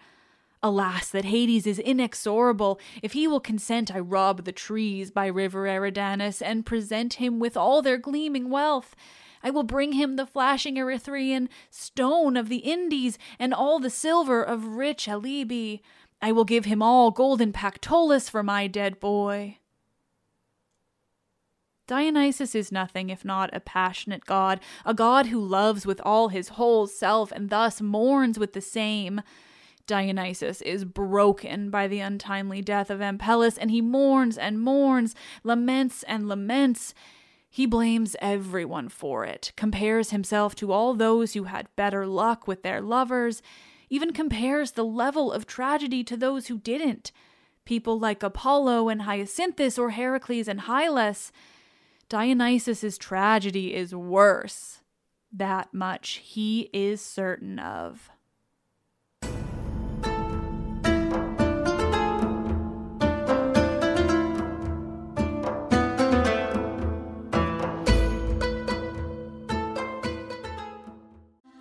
Alas, 0.64 1.10
that 1.10 1.26
Hades 1.26 1.68
is 1.68 1.80
inexorable. 1.80 2.80
If 3.02 3.14
he 3.14 3.28
will 3.28 3.40
consent, 3.40 3.94
I 3.94 4.00
rob 4.00 4.44
the 4.44 4.52
trees 4.52 5.12
by 5.12 5.28
river 5.28 5.68
Eridanus, 5.68 6.42
and 6.42 6.66
present 6.66 7.16
him 7.16 7.40
with 7.40 7.56
all 7.56 7.82
their 7.82 7.98
gleaming 7.98 8.50
wealth. 8.50 8.96
I 9.44 9.52
will 9.52 9.64
bring 9.64 9.94
him 9.94 10.16
the 10.16 10.26
flashing 10.26 10.76
Erythraean 10.76 11.48
stone 11.70 12.36
of 12.36 12.50
the 12.50 12.58
Indies, 12.58 13.18
and 13.38 13.54
all 13.54 13.80
the 13.80 13.90
silver 13.90 14.44
of 14.44 14.66
rich 14.66 15.08
Alybe. 15.08 15.82
I 16.22 16.32
will 16.32 16.46
give 16.46 16.66
him 16.66 16.82
all 16.82 17.12
golden 17.12 17.54
Pactolus 17.54 18.30
for 18.30 18.42
my 18.42 18.68
dead 18.68 19.00
boy. 19.00 19.58
Dionysus 21.88 22.54
is 22.54 22.72
nothing 22.72 23.10
if 23.10 23.24
not 23.24 23.50
a 23.54 23.62
passionate 23.62 24.26
god, 24.26 24.60
a 24.86 24.94
god 24.94 25.28
who 25.28 25.40
loves 25.40 25.86
with 25.86 26.02
all 26.04 26.28
his 26.28 26.50
whole 26.50 26.86
self 26.86 27.32
and 27.32 27.50
thus 27.50 27.82
mourns 27.82 28.38
with 28.38 28.52
the 28.52 28.62
same. 28.62 29.22
Dionysus 29.88 30.62
is 30.62 30.86
broken 30.86 31.70
by 31.70 31.88
the 31.88 32.00
untimely 32.00 32.62
death 32.62 32.90
of 32.90 33.00
Ampelus, 33.00 33.58
and 33.58 33.72
he 33.72 33.82
mourns 33.82 34.38
and 34.38 34.62
mourns, 34.62 35.16
laments 35.44 36.04
and 36.04 36.28
laments. 36.28 36.94
He 37.50 37.66
blames 37.66 38.16
everyone 38.22 38.90
for 38.90 39.26
it, 39.26 39.54
compares 39.56 40.12
himself 40.12 40.54
to 40.56 40.72
all 40.72 40.94
those 40.94 41.34
who 41.34 41.46
had 41.46 41.76
better 41.76 42.06
luck 42.06 42.48
with 42.48 42.62
their 42.62 42.82
lovers, 42.82 43.42
even 43.90 44.12
compares 44.14 44.74
the 44.74 44.86
level 44.86 45.32
of 45.32 45.48
tragedy 45.48 46.04
to 46.04 46.18
those 46.18 46.48
who 46.48 46.58
didn't. 46.58 47.12
People 47.66 47.98
like 47.98 48.22
Apollo 48.22 48.90
and 48.90 49.02
Hyacinthus 49.02 49.80
or 49.80 49.92
Heracles 49.92 50.48
and 50.48 50.62
Hylas. 50.62 51.32
Dionysus's 52.10 52.98
tragedy 52.98 53.74
is 53.74 53.96
worse. 53.96 54.82
That 55.32 55.74
much 55.74 56.22
he 56.24 56.70
is 56.74 57.02
certain 57.02 57.60
of. 57.60 58.10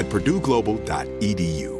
at 0.00 0.08
purdueglobal.edu. 0.08 1.79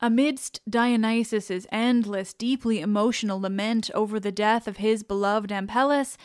Amidst 0.00 0.60
Dionysus's 0.68 1.66
endless, 1.72 2.32
deeply 2.32 2.80
emotional 2.80 3.40
lament 3.40 3.90
over 3.94 4.20
the 4.20 4.30
death 4.30 4.68
of 4.68 4.76
his 4.76 5.02
beloved 5.02 5.50
Ampelus, 5.50 6.16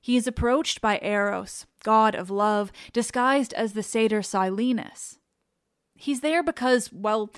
he 0.00 0.16
is 0.16 0.26
approached 0.26 0.80
by 0.80 0.98
Eros, 1.02 1.66
god 1.82 2.14
of 2.14 2.30
love, 2.30 2.72
disguised 2.92 3.52
as 3.52 3.74
the 3.74 3.82
satyr 3.82 4.22
Silenus. 4.22 5.18
He's 5.94 6.20
there 6.20 6.42
because, 6.42 6.90
well, 6.92 7.30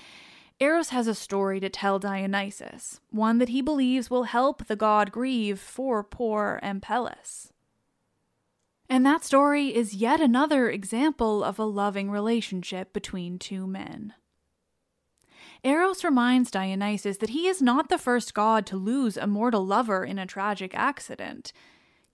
Eros 0.61 0.91
has 0.91 1.09
a 1.09 1.15
story 1.15 1.59
to 1.59 1.69
tell 1.69 1.99
Dionysus, 1.99 3.01
one 3.11 3.39
that 3.39 3.49
he 3.49 3.63
believes 3.63 4.11
will 4.11 4.25
help 4.25 4.67
the 4.67 4.77
god 4.77 5.11
grieve 5.11 5.59
for 5.59 6.05
poor 6.05 6.61
Ampelus. 6.63 7.51
And 8.89 9.07
that 9.07 9.25
story 9.25 9.75
is 9.75 9.95
yet 9.95 10.21
another 10.21 10.69
example 10.69 11.43
of 11.43 11.59
a 11.59 11.65
loving 11.65 12.11
relationship 12.11 12.93
between 12.93 13.39
two 13.39 13.67
men. 13.67 14.15
Eros 15.63 16.05
reminds 16.05 16.51
Dionysus 16.51 17.19
that 17.19 17.31
he 17.31 17.47
is 17.47 17.61
not 17.61 17.89
the 17.89 17.99
first 17.99 18.33
god 18.35 18.65
to 18.67 18.77
lose 18.77 19.17
a 19.17 19.27
mortal 19.27 19.67
lover 19.67 20.05
in 20.05 20.19
a 20.19 20.27
tragic 20.27 20.75
accident. 20.75 21.53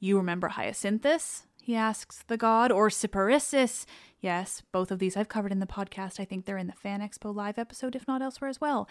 You 0.01 0.17
remember 0.17 0.49
Hyacinthus? 0.49 1.43
He 1.63 1.75
asks 1.75 2.23
the 2.27 2.37
god, 2.37 2.71
or 2.71 2.89
Cyparissus. 2.89 3.87
Yes, 4.21 4.63
both 4.73 4.91
of 4.91 4.99
these 4.99 5.17
I've 5.17 5.29
covered 5.29 5.53
in 5.53 5.59
the 5.59 5.67
podcast. 5.67 6.21
I 6.21 6.25
think 6.25 6.45
they're 6.45 6.59
in 6.59 6.69
the 6.69 6.73
Fan 6.73 7.01
Expo 7.01 7.35
Live 7.35 7.59
episode, 7.59 7.97
if 7.97 8.07
not 8.07 8.23
elsewhere 8.23 8.51
as 8.51 8.61
well. 8.61 8.89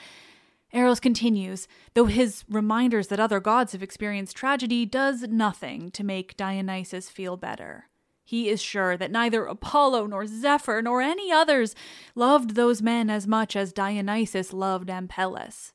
Eros 0.73 0.99
continues, 0.99 1.67
though 1.93 2.05
his 2.05 2.43
reminders 2.49 3.07
that 3.07 3.19
other 3.19 3.39
gods 3.39 3.71
have 3.71 3.83
experienced 3.83 4.35
tragedy 4.35 4.85
does 4.85 5.23
nothing 5.23 5.89
to 5.91 6.03
make 6.03 6.35
Dionysus 6.35 7.09
feel 7.09 7.37
better. 7.37 7.85
He 8.25 8.49
is 8.49 8.61
sure 8.61 8.97
that 8.97 9.11
neither 9.11 9.45
Apollo 9.45 10.07
nor 10.07 10.25
Zephyr 10.25 10.81
nor 10.81 11.01
any 11.01 11.31
others 11.31 11.75
loved 12.15 12.55
those 12.55 12.81
men 12.81 13.09
as 13.09 13.27
much 13.27 13.55
as 13.55 13.71
Dionysus 13.71 14.51
loved 14.51 14.89
Ampelus. 14.89 15.73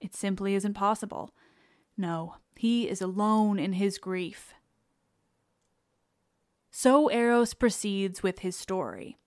It 0.00 0.14
simply 0.14 0.54
isn't 0.54 0.74
possible. 0.74 1.34
No, 1.96 2.36
he 2.56 2.88
is 2.88 3.02
alone 3.02 3.58
in 3.58 3.74
his 3.74 3.98
grief. 3.98 4.54
So 6.70 7.10
Eros 7.10 7.52
proceeds 7.54 8.22
with 8.22 8.40
his 8.40 8.56
story. 8.56 9.18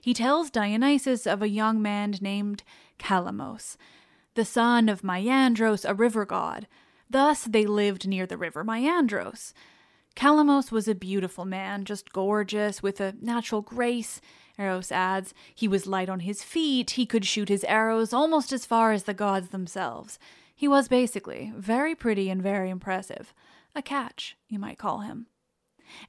He 0.00 0.14
tells 0.14 0.50
Dionysus 0.50 1.26
of 1.26 1.42
a 1.42 1.48
young 1.48 1.82
man 1.82 2.14
named 2.20 2.62
Calamos, 2.98 3.76
the 4.34 4.44
son 4.44 4.88
of 4.88 5.02
Maiandros, 5.02 5.88
a 5.88 5.94
river 5.94 6.24
god. 6.24 6.68
Thus 7.10 7.44
they 7.44 7.66
lived 7.66 8.06
near 8.06 8.26
the 8.26 8.36
river 8.36 8.64
Maiandros. 8.64 9.52
Calamos 10.14 10.70
was 10.70 10.88
a 10.88 10.94
beautiful 10.94 11.44
man, 11.44 11.84
just 11.84 12.12
gorgeous, 12.12 12.82
with 12.82 13.00
a 13.00 13.14
natural 13.20 13.62
grace. 13.62 14.20
Eros 14.58 14.92
adds, 14.92 15.32
he 15.54 15.66
was 15.66 15.86
light 15.86 16.08
on 16.08 16.20
his 16.20 16.42
feet, 16.42 16.90
he 16.90 17.06
could 17.06 17.24
shoot 17.24 17.48
his 17.48 17.64
arrows 17.64 18.12
almost 18.12 18.52
as 18.52 18.66
far 18.66 18.92
as 18.92 19.04
the 19.04 19.14
gods 19.14 19.48
themselves. 19.48 20.18
He 20.54 20.68
was 20.68 20.88
basically 20.88 21.52
very 21.56 21.94
pretty 21.94 22.28
and 22.30 22.42
very 22.42 22.70
impressive. 22.70 23.32
A 23.74 23.82
catch, 23.82 24.36
you 24.48 24.58
might 24.58 24.78
call 24.78 25.00
him. 25.00 25.26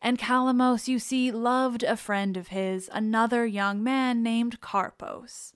And 0.02 0.20
Calamos, 0.20 0.88
you 0.88 1.00
see, 1.00 1.32
loved 1.32 1.84
a 1.84 1.98
friend 1.98 2.38
of 2.38 2.50
his, 2.50 2.90
another 2.94 3.46
young 3.46 3.84
man 3.84 4.22
named 4.22 4.62
Carpos. 4.62 5.54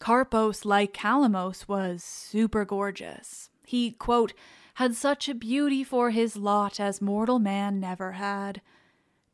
Carpos, 0.00 0.64
like 0.64 0.92
Calamos, 0.92 1.68
was 1.68 2.02
super 2.02 2.64
gorgeous. 2.64 3.50
He, 3.64 3.92
quote, 3.92 4.32
had 4.74 4.94
such 4.94 5.28
a 5.28 5.34
beauty 5.34 5.84
for 5.84 6.10
his 6.10 6.36
lot 6.36 6.80
as 6.80 7.00
mortal 7.00 7.38
man 7.38 7.78
never 7.78 8.12
had. 8.12 8.60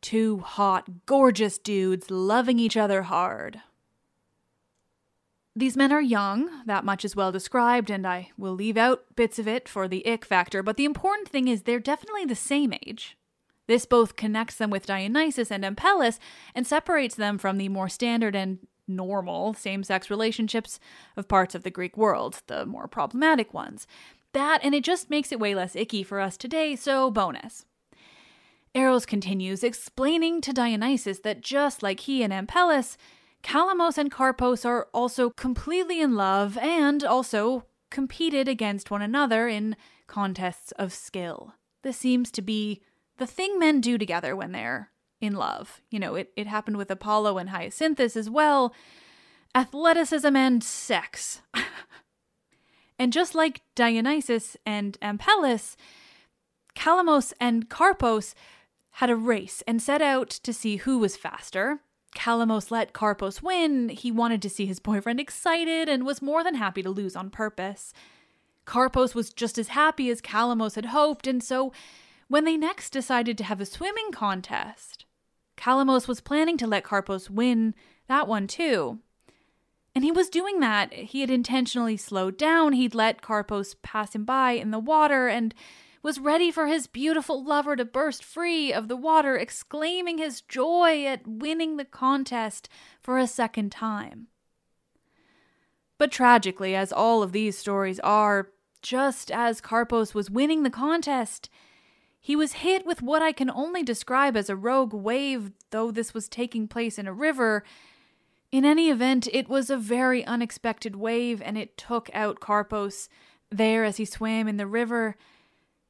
Two 0.00 0.38
hot, 0.38 1.06
gorgeous 1.06 1.58
dudes 1.58 2.10
loving 2.10 2.58
each 2.58 2.76
other 2.76 3.02
hard. 3.02 3.60
These 5.54 5.76
men 5.76 5.92
are 5.92 6.00
young, 6.00 6.64
that 6.66 6.84
much 6.84 7.04
is 7.04 7.16
well 7.16 7.32
described, 7.32 7.90
and 7.90 8.06
I 8.06 8.30
will 8.36 8.52
leave 8.52 8.76
out 8.76 9.16
bits 9.16 9.40
of 9.40 9.48
it 9.48 9.68
for 9.68 9.88
the 9.88 10.06
ick 10.06 10.24
factor, 10.24 10.62
but 10.62 10.76
the 10.76 10.84
important 10.84 11.28
thing 11.28 11.48
is 11.48 11.62
they're 11.62 11.80
definitely 11.80 12.24
the 12.24 12.36
same 12.36 12.72
age. 12.72 13.16
This 13.66 13.84
both 13.84 14.16
connects 14.16 14.54
them 14.54 14.70
with 14.70 14.86
Dionysus 14.86 15.50
and 15.50 15.64
Ampelus 15.64 16.20
and 16.54 16.66
separates 16.66 17.16
them 17.16 17.38
from 17.38 17.58
the 17.58 17.68
more 17.68 17.88
standard 17.88 18.36
and 18.36 18.58
normal 18.86 19.52
same 19.52 19.82
sex 19.82 20.08
relationships 20.10 20.80
of 21.16 21.28
parts 21.28 21.54
of 21.54 21.64
the 21.64 21.70
Greek 21.70 21.96
world, 21.96 22.40
the 22.46 22.64
more 22.64 22.88
problematic 22.88 23.52
ones. 23.52 23.86
That, 24.34 24.60
and 24.62 24.74
it 24.74 24.84
just 24.84 25.10
makes 25.10 25.32
it 25.32 25.40
way 25.40 25.54
less 25.54 25.74
icky 25.74 26.02
for 26.02 26.20
us 26.20 26.36
today, 26.36 26.76
so 26.76 27.10
bonus. 27.10 27.64
Eros 28.74 29.06
continues, 29.06 29.64
explaining 29.64 30.40
to 30.42 30.52
Dionysus 30.52 31.20
that 31.20 31.40
just 31.40 31.82
like 31.82 32.00
he 32.00 32.22
and 32.22 32.32
Ampelus, 32.32 32.96
Calamos 33.42 33.96
and 33.96 34.12
Carpos 34.12 34.64
are 34.66 34.88
also 34.92 35.30
completely 35.30 36.00
in 36.00 36.16
love 36.16 36.58
and 36.58 37.02
also 37.02 37.64
competed 37.90 38.48
against 38.48 38.90
one 38.90 39.02
another 39.02 39.48
in 39.48 39.76
contests 40.06 40.72
of 40.72 40.92
skill. 40.92 41.54
This 41.82 41.96
seems 41.96 42.30
to 42.32 42.42
be 42.42 42.82
the 43.16 43.26
thing 43.26 43.58
men 43.58 43.80
do 43.80 43.96
together 43.98 44.36
when 44.36 44.52
they're 44.52 44.90
in 45.20 45.34
love. 45.34 45.80
You 45.90 45.98
know, 45.98 46.14
it, 46.14 46.32
it 46.36 46.46
happened 46.46 46.76
with 46.76 46.90
Apollo 46.90 47.38
and 47.38 47.50
Hyacinthus 47.50 48.16
as 48.16 48.28
well. 48.28 48.74
Athleticism 49.54 50.36
and 50.36 50.62
sex. 50.62 51.42
and 52.98 53.12
just 53.12 53.34
like 53.34 53.62
Dionysus 53.74 54.56
and 54.66 54.98
Ampelus, 55.00 55.76
Calamos 56.74 57.32
and 57.40 57.68
Carpos 57.68 58.34
had 58.92 59.10
a 59.10 59.16
race 59.16 59.62
and 59.66 59.80
set 59.80 60.02
out 60.02 60.30
to 60.30 60.52
see 60.52 60.76
who 60.76 60.98
was 60.98 61.16
faster 61.16 61.80
Calamos 62.14 62.70
let 62.70 62.92
Carpos 62.92 63.42
win. 63.42 63.90
He 63.90 64.10
wanted 64.10 64.42
to 64.42 64.50
see 64.50 64.66
his 64.66 64.80
boyfriend 64.80 65.20
excited 65.20 65.88
and 65.88 66.04
was 66.04 66.22
more 66.22 66.42
than 66.42 66.54
happy 66.54 66.82
to 66.82 66.90
lose 66.90 67.14
on 67.14 67.30
purpose. 67.30 67.92
Carpos 68.66 69.14
was 69.14 69.32
just 69.32 69.58
as 69.58 69.68
happy 69.68 70.10
as 70.10 70.20
Calamos 70.20 70.74
had 70.74 70.86
hoped, 70.86 71.26
and 71.26 71.42
so 71.42 71.72
when 72.28 72.44
they 72.44 72.56
next 72.56 72.90
decided 72.90 73.38
to 73.38 73.44
have 73.44 73.60
a 73.60 73.66
swimming 73.66 74.12
contest, 74.12 75.06
Calamos 75.56 76.06
was 76.06 76.20
planning 76.20 76.56
to 76.58 76.66
let 76.66 76.84
Carpos 76.84 77.30
win 77.30 77.74
that 78.08 78.28
one 78.28 78.46
too. 78.46 78.98
And 79.98 80.04
he 80.04 80.12
was 80.12 80.28
doing 80.28 80.60
that. 80.60 80.92
He 80.92 81.22
had 81.22 81.28
intentionally 81.28 81.96
slowed 81.96 82.38
down. 82.38 82.72
He'd 82.72 82.94
let 82.94 83.20
Carpos 83.20 83.74
pass 83.82 84.14
him 84.14 84.24
by 84.24 84.52
in 84.52 84.70
the 84.70 84.78
water 84.78 85.26
and 85.26 85.52
was 86.04 86.20
ready 86.20 86.52
for 86.52 86.68
his 86.68 86.86
beautiful 86.86 87.42
lover 87.42 87.74
to 87.74 87.84
burst 87.84 88.22
free 88.22 88.72
of 88.72 88.86
the 88.86 88.94
water, 88.94 89.36
exclaiming 89.36 90.18
his 90.18 90.40
joy 90.40 91.04
at 91.04 91.26
winning 91.26 91.78
the 91.78 91.84
contest 91.84 92.68
for 93.00 93.18
a 93.18 93.26
second 93.26 93.72
time. 93.72 94.28
But 95.98 96.12
tragically, 96.12 96.76
as 96.76 96.92
all 96.92 97.24
of 97.24 97.32
these 97.32 97.58
stories 97.58 97.98
are, 97.98 98.50
just 98.80 99.32
as 99.32 99.60
Carpos 99.60 100.14
was 100.14 100.30
winning 100.30 100.62
the 100.62 100.70
contest, 100.70 101.50
he 102.20 102.36
was 102.36 102.52
hit 102.52 102.86
with 102.86 103.02
what 103.02 103.20
I 103.20 103.32
can 103.32 103.50
only 103.50 103.82
describe 103.82 104.36
as 104.36 104.48
a 104.48 104.54
rogue 104.54 104.94
wave, 104.94 105.50
though 105.70 105.90
this 105.90 106.14
was 106.14 106.28
taking 106.28 106.68
place 106.68 107.00
in 107.00 107.08
a 107.08 107.12
river. 107.12 107.64
In 108.50 108.64
any 108.64 108.88
event, 108.88 109.28
it 109.32 109.48
was 109.48 109.70
a 109.70 109.76
very 109.76 110.24
unexpected 110.24 110.96
wave, 110.96 111.42
and 111.42 111.58
it 111.58 111.76
took 111.76 112.10
out 112.14 112.40
Carpos 112.40 113.08
there 113.50 113.84
as 113.84 113.98
he 113.98 114.04
swam 114.04 114.48
in 114.48 114.56
the 114.56 114.66
river 114.66 115.16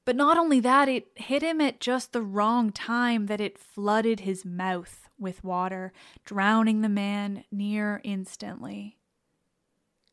but 0.08 0.16
not 0.16 0.38
only 0.38 0.58
that, 0.60 0.88
it 0.88 1.08
hit 1.16 1.42
him 1.42 1.60
at 1.60 1.80
just 1.80 2.14
the 2.14 2.22
wrong 2.22 2.72
time 2.72 3.26
that 3.26 3.42
it 3.42 3.58
flooded 3.58 4.20
his 4.20 4.42
mouth 4.42 5.10
with 5.18 5.44
water, 5.44 5.92
drowning 6.24 6.80
the 6.80 6.88
man 6.88 7.44
near 7.52 8.00
instantly. 8.04 8.96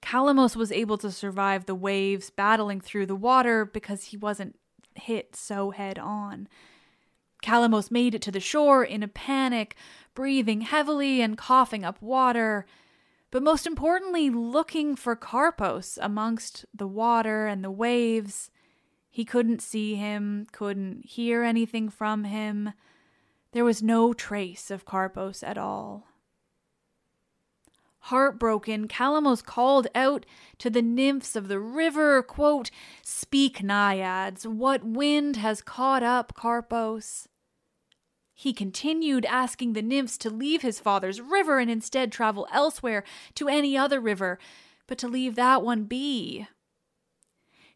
Calamos 0.02 0.58
was 0.58 0.70
able 0.74 0.98
to 0.98 1.14
survive 1.14 1.66
the 1.66 1.74
waves 1.74 2.30
battling 2.30 2.82
through 2.82 3.06
the 3.06 3.16
water 3.16 3.64
because 3.64 4.04
he 4.04 4.18
wasn't 4.18 4.60
hit 4.96 5.34
so 5.34 5.72
head 5.72 5.98
on. 5.98 6.50
Calamos 7.42 7.90
made 7.90 8.14
it 8.14 8.22
to 8.24 8.32
the 8.32 8.42
shore 8.42 8.84
in 8.84 9.02
a 9.02 9.08
panic, 9.08 9.78
breathing 10.16 10.62
heavily 10.62 11.22
and 11.22 11.38
coughing 11.38 11.84
up 11.84 12.02
water, 12.02 12.66
but 13.30 13.44
most 13.44 13.68
importantly, 13.68 14.30
looking 14.30 14.96
for 14.96 15.16
Carpos 15.16 15.98
amongst 16.02 16.66
the 16.74 16.88
water 16.88 17.46
and 17.48 17.64
the 17.64 17.72
waves. 17.72 18.50
He 19.10 19.26
couldn't 19.26 19.62
see 19.62 19.96
him, 19.96 20.48
couldn't 20.52 21.06
hear 21.06 21.44
anything 21.44 21.90
from 21.90 22.24
him. 22.24 22.72
There 23.52 23.66
was 23.66 23.84
no 23.84 24.14
trace 24.14 24.72
of 24.72 24.86
Carpos 24.86 25.44
at 25.44 25.58
all. 25.58 26.08
Heartbroken, 28.06 28.88
Calamos 28.88 29.44
called 29.44 29.88
out 29.96 30.28
to 30.60 30.70
the 30.70 30.84
nymphs 30.84 31.36
of 31.36 31.48
the 31.48 31.60
river, 31.60 32.22
quote, 32.22 32.70
Speak, 33.02 33.64
naiads, 33.64 34.46
what 34.46 34.84
wind 34.84 35.38
has 35.38 35.62
caught 35.62 36.04
up 36.04 36.36
Carpos? 36.36 37.28
He 38.38 38.52
continued 38.52 39.26
asking 39.26 39.74
the 39.74 39.82
nymphs 39.82 40.18
to 40.20 40.30
leave 40.30 40.62
his 40.62 40.82
father's 40.82 41.22
river 41.22 41.58
and 41.58 41.72
instead 41.72 42.12
travel 42.12 42.48
elsewhere 42.52 43.06
to 43.36 43.48
any 43.48 43.78
other 43.78 44.02
river, 44.02 44.38
but 44.88 44.98
to 45.00 45.08
leave 45.08 45.36
that 45.36 45.64
one 45.64 45.86
be. 45.86 46.46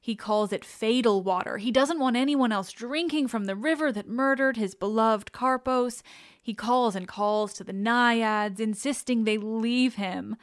He 0.02 0.16
calls 0.16 0.52
it 0.52 0.66
fatal 0.66 1.24
water. 1.24 1.58
He 1.58 1.72
doesn't 1.72 2.00
want 2.00 2.18
anyone 2.18 2.52
else 2.52 2.74
drinking 2.74 3.30
from 3.30 3.46
the 3.46 3.56
river 3.56 3.92
that 3.94 4.08
murdered 4.08 4.58
his 4.58 4.76
beloved 4.76 5.32
Carpos. 5.32 6.02
He 6.42 6.54
calls 6.54 6.96
and 6.96 7.08
calls 7.08 7.54
to 7.54 7.64
the 7.64 7.74
naiads, 7.74 8.60
insisting 8.60 9.24
they 9.24 9.38
leave 9.38 9.96
him. 9.96 10.36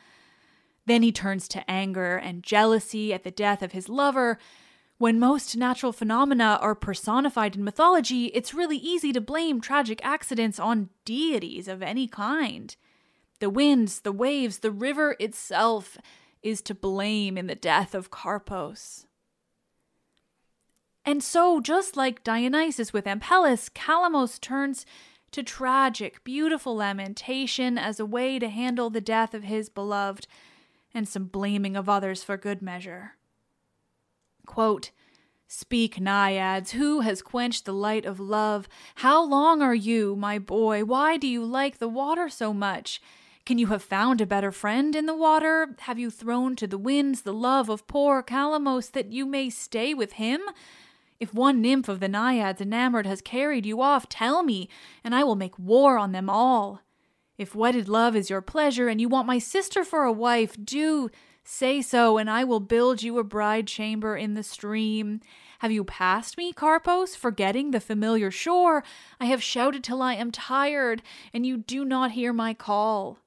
Then 0.87 1.03
he 1.03 1.13
turns 1.13 1.47
to 1.49 1.71
anger 1.71 2.17
and 2.17 2.43
jealousy 2.43 3.13
at 3.13 3.23
the 3.23 3.31
death 3.31 3.61
of 3.61 3.73
his 3.73 3.89
lover. 3.89 4.39
When 4.99 5.19
most 5.19 5.57
natural 5.57 5.93
phenomena 5.93 6.59
are 6.63 6.75
personified 6.75 7.55
in 7.55 7.65
mythology, 7.65 8.27
it's 8.27 8.55
really 8.55 8.79
easy 8.79 9.13
to 9.13 9.21
blame 9.21 9.61
tragic 9.61 10.01
accidents 10.03 10.59
on 10.59 10.89
deities 11.05 11.69
of 11.69 11.83
any 11.83 12.09
kind. 12.09 12.75
The 13.39 13.51
winds, 13.51 14.01
the 14.01 14.13
waves, 14.13 14.61
the 14.61 14.71
river 14.71 15.15
itself 15.21 15.99
is 16.43 16.63
to 16.63 16.75
blame 16.75 17.37
in 17.37 17.47
the 17.47 17.55
death 17.55 17.95
of 17.95 18.11
Carpos. 18.11 19.05
And 21.05 21.23
so, 21.23 21.61
just 21.61 21.97
like 21.97 22.25
Dionysus 22.25 22.95
with 22.95 23.05
Ampelus, 23.05 23.69
Calamos 23.69 24.41
turns 24.41 24.87
to 25.31 25.43
tragic, 25.43 26.25
beautiful 26.25 26.75
lamentation 26.75 27.77
as 27.77 28.01
a 28.01 28.07
way 28.07 28.39
to 28.39 28.49
handle 28.49 28.89
the 28.89 29.03
death 29.03 29.35
of 29.35 29.45
his 29.45 29.69
beloved 29.69 30.27
and 30.95 31.07
some 31.07 31.27
blaming 31.27 31.77
of 31.77 31.89
others 31.89 32.25
for 32.25 32.39
good 32.39 32.63
measure. 32.63 33.17
Quote, 34.47 34.91
Speak, 35.49 36.01
naiads, 36.01 36.73
who 36.73 37.01
has 37.01 37.23
quenched 37.23 37.67
the 37.67 37.73
light 37.73 38.05
of 38.05 38.19
love? 38.19 38.69
How 38.97 39.23
long 39.23 39.63
are 39.63 39.75
you, 39.75 40.17
my 40.17 40.39
boy? 40.39 40.85
Why 40.85 41.17
do 41.17 41.29
you 41.29 41.45
like 41.45 41.79
the 41.79 41.89
water 41.89 42.29
so 42.29 42.53
much? 42.53 43.01
Can 43.45 43.59
you 43.59 43.69
have 43.69 43.83
found 43.83 44.21
a 44.21 44.27
better 44.27 44.51
friend 44.51 44.97
in 44.97 45.07
the 45.07 45.15
water? 45.15 45.77
Have 45.81 46.01
you 46.01 46.11
thrown 46.11 46.57
to 46.57 46.67
the 46.67 46.79
winds 46.79 47.23
the 47.23 47.33
love 47.33 47.69
of 47.69 47.87
poor 47.87 48.25
Calamos 48.25 48.91
that 48.91 49.13
you 49.13 49.25
may 49.25 49.49
stay 49.49 49.95
with 49.95 50.15
him? 50.15 50.41
If 51.21 51.33
one 51.33 51.63
nymph 51.63 51.89
of 51.89 52.01
the 52.01 52.09
naiads 52.09 52.61
enamored 52.61 53.07
has 53.07 53.21
carried 53.21 53.65
you 53.65 53.81
off, 53.81 54.09
tell 54.09 54.43
me, 54.43 54.69
and 55.05 55.15
I 55.15 55.23
will 55.23 55.37
make 55.37 55.57
war 55.61 55.97
on 55.97 56.11
them 56.11 56.29
all. 56.29 56.83
If 57.39 57.55
wedded 57.55 57.89
love 57.89 58.17
is 58.17 58.31
your 58.31 58.41
pleasure, 58.41 58.89
and 58.89 59.01
you 59.01 59.09
want 59.09 59.29
my 59.29 59.39
sister 59.39 59.85
for 59.85 60.03
a 60.03 60.13
wife, 60.13 60.57
do 60.63 61.09
Say 61.49 61.81
so, 61.81 62.19
and 62.19 62.29
I 62.29 62.43
will 62.43 62.59
build 62.59 63.05
you 63.05 63.19
a 63.19 63.25
bride 63.25 63.69
chamber 63.69 64.17
in 64.17 64.35
the 64.35 64.43
stream. 64.43 65.21
Have 65.61 65.71
you 65.71 65.85
passed 65.85 66.37
me, 66.37 66.53
Carpos, 66.53 67.17
forgetting 67.17 67.71
the 67.71 67.79
familiar 67.79 68.33
shore? 68.33 68.83
I 69.21 69.27
have 69.27 69.45
shouted 69.45 69.85
till 69.85 70.03
I 70.03 70.15
am 70.15 70.33
tired, 70.33 71.05
and 71.33 71.47
you 71.47 71.57
do 71.57 71.85
not 71.85 72.11
hear 72.11 72.33
my 72.33 72.53
call. 72.53 73.21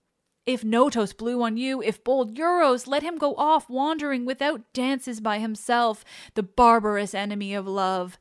If 0.45 0.65
Notos 0.65 1.15
blew 1.15 1.41
on 1.41 1.55
you, 1.55 1.81
if 1.81 2.03
bold 2.03 2.35
Euros, 2.35 2.87
let 2.87 3.03
him 3.03 3.17
go 3.17 3.35
off 3.35 3.69
wandering 3.69 4.25
without 4.25 4.73
dances 4.73 5.21
by 5.21 5.39
himself, 5.39 6.03
the 6.33 6.43
barbarous 6.43 7.13
enemy 7.13 7.53
of 7.53 7.67
love. 7.67 8.19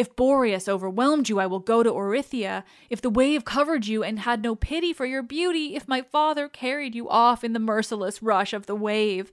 If 0.00 0.16
Boreas 0.16 0.66
overwhelmed 0.66 1.28
you, 1.28 1.38
I 1.38 1.46
will 1.46 1.58
go 1.58 1.82
to 1.82 1.92
Orithyia. 1.92 2.64
If 2.88 3.02
the 3.02 3.10
wave 3.10 3.44
covered 3.44 3.86
you 3.86 4.02
and 4.02 4.20
had 4.20 4.42
no 4.42 4.54
pity 4.54 4.94
for 4.94 5.04
your 5.04 5.22
beauty, 5.22 5.76
if 5.76 5.86
my 5.86 6.00
father 6.00 6.48
carried 6.48 6.94
you 6.94 7.10
off 7.10 7.44
in 7.44 7.52
the 7.52 7.58
merciless 7.58 8.22
rush 8.22 8.54
of 8.54 8.64
the 8.64 8.74
wave, 8.74 9.30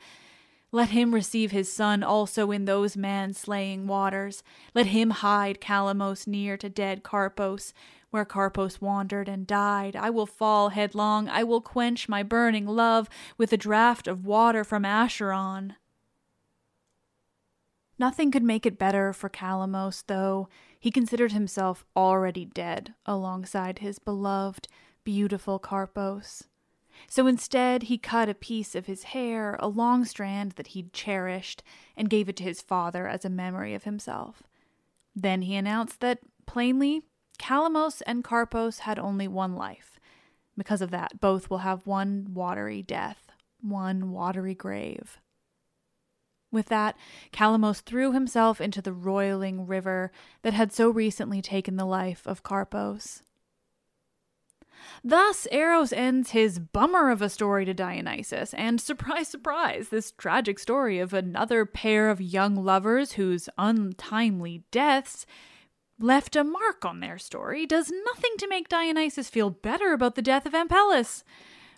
let 0.74 0.90
him 0.90 1.16
receive 1.16 1.52
his 1.52 1.72
son 1.72 2.04
also 2.04 2.52
in 2.52 2.66
those 2.66 2.98
man 2.98 3.34
slaying 3.34 3.88
waters. 3.88 4.44
Let 4.76 4.88
him 4.88 5.12
hide 5.12 5.62
Calamos 5.62 6.28
near 6.28 6.58
to 6.58 6.68
dead 6.68 7.02
Carpos, 7.02 7.72
where 8.10 8.26
Carpos 8.26 8.82
wandered 8.82 9.30
and 9.30 9.48
died. 9.48 9.96
I 9.96 10.10
will 10.10 10.26
fall 10.26 10.68
headlong. 10.68 11.30
I 11.30 11.46
will 11.46 11.62
quench 11.62 12.10
my 12.10 12.24
burning 12.24 12.66
love 12.66 13.08
with 13.38 13.54
a 13.54 13.58
draught 13.58 14.06
of 14.06 14.26
water 14.26 14.66
from 14.66 14.84
Acheron. 14.84 15.76
Nothing 18.00 18.32
could 18.32 18.44
make 18.44 18.66
it 18.66 18.78
better 18.78 19.12
for 19.12 19.30
Calamos, 19.30 20.04
though 20.06 20.50
he 20.80 20.92
considered 20.92 21.32
himself 21.32 21.84
already 21.96 22.46
dead 22.46 22.94
alongside 23.06 23.80
his 23.80 23.98
beloved, 23.98 24.68
beautiful 25.04 25.60
Carpos. 25.60 26.44
So 27.08 27.28
instead, 27.28 27.84
he 27.84 27.98
cut 27.98 28.30
a 28.30 28.34
piece 28.34 28.76
of 28.76 28.86
his 28.86 29.04
hair, 29.04 29.56
a 29.60 29.68
long 29.68 30.06
strand 30.06 30.54
that 30.54 30.68
he'd 30.68 30.94
cherished, 30.94 31.64
and 31.96 32.10
gave 32.10 32.28
it 32.30 32.36
to 32.38 32.44
his 32.44 32.62
father 32.62 33.08
as 33.08 33.26
a 33.26 33.30
memory 33.30 33.74
of 33.74 33.84
himself. 33.84 34.44
Then 35.16 35.44
he 35.44 35.56
announced 35.56 36.00
that, 36.02 36.20
plainly, 36.46 37.04
Calamos 37.40 38.02
and 38.06 38.24
Carpos 38.24 38.80
had 38.80 39.00
only 39.00 39.28
one 39.28 39.56
life. 39.56 40.00
Because 40.58 40.82
of 40.82 40.92
that, 40.92 41.20
both 41.20 41.50
will 41.50 41.60
have 41.60 41.86
one 41.86 42.28
watery 42.34 42.82
death, 42.82 43.32
one 43.62 44.12
watery 44.12 44.56
grave. 44.56 45.20
With 46.52 46.68
that, 46.68 46.96
Calamos 47.32 47.82
threw 47.82 48.14
himself 48.14 48.62
into 48.62 48.82
the 48.82 48.94
roiling 48.94 49.68
river 49.68 50.12
that 50.44 50.54
had 50.54 50.72
so 50.72 50.90
recently 50.90 51.42
taken 51.42 51.76
the 51.76 51.86
life 51.86 52.26
of 52.26 52.44
Carpos. 52.44 53.22
Thus, 55.04 55.48
Eros 55.52 55.92
ends 55.92 56.32
his 56.32 56.60
bummer 56.60 57.10
of 57.10 57.22
a 57.22 57.30
story 57.30 57.66
to 57.66 57.74
Dionysus, 57.74 58.54
and 58.54 58.80
surprise, 58.80 59.28
surprise, 59.28 59.90
this 59.90 60.12
tragic 60.12 60.60
story 60.60 61.00
of 61.00 61.14
another 61.14 61.66
pair 61.66 62.10
of 62.10 62.22
young 62.22 62.56
lovers 62.56 63.14
whose 63.14 63.50
untimely 63.58 64.64
deaths 64.72 65.26
left 66.00 66.36
a 66.36 66.44
mark 66.44 66.86
on 66.86 67.00
their 67.00 67.18
story 67.18 67.66
does 67.66 67.92
nothing 68.06 68.34
to 68.38 68.48
make 68.48 68.70
Dionysus 68.70 69.30
feel 69.30 69.50
better 69.50 69.94
about 69.94 70.16
the 70.16 70.22
death 70.22 70.46
of 70.46 70.54
Ampelus. 70.54 71.24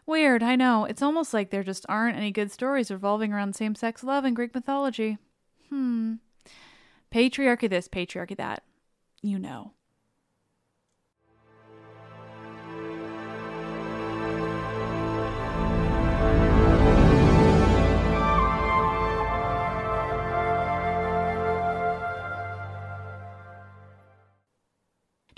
Weird, 0.09 0.41
I 0.41 0.55
know. 0.55 0.85
It's 0.85 1.03
almost 1.03 1.35
like 1.35 1.51
there 1.51 1.61
just 1.61 1.85
aren't 1.87 2.17
any 2.17 2.31
good 2.31 2.51
stories 2.51 2.89
revolving 2.89 3.31
around 3.31 3.55
same 3.55 3.75
sex 3.75 4.03
love 4.03 4.25
in 4.25 4.33
Greek 4.33 4.55
mythology. 4.55 5.19
Hmm. 5.69 6.15
Patriarchy 7.13 7.69
this, 7.69 7.87
patriarchy 7.87 8.35
that. 8.37 8.63
You 9.21 9.37
know. 9.37 9.73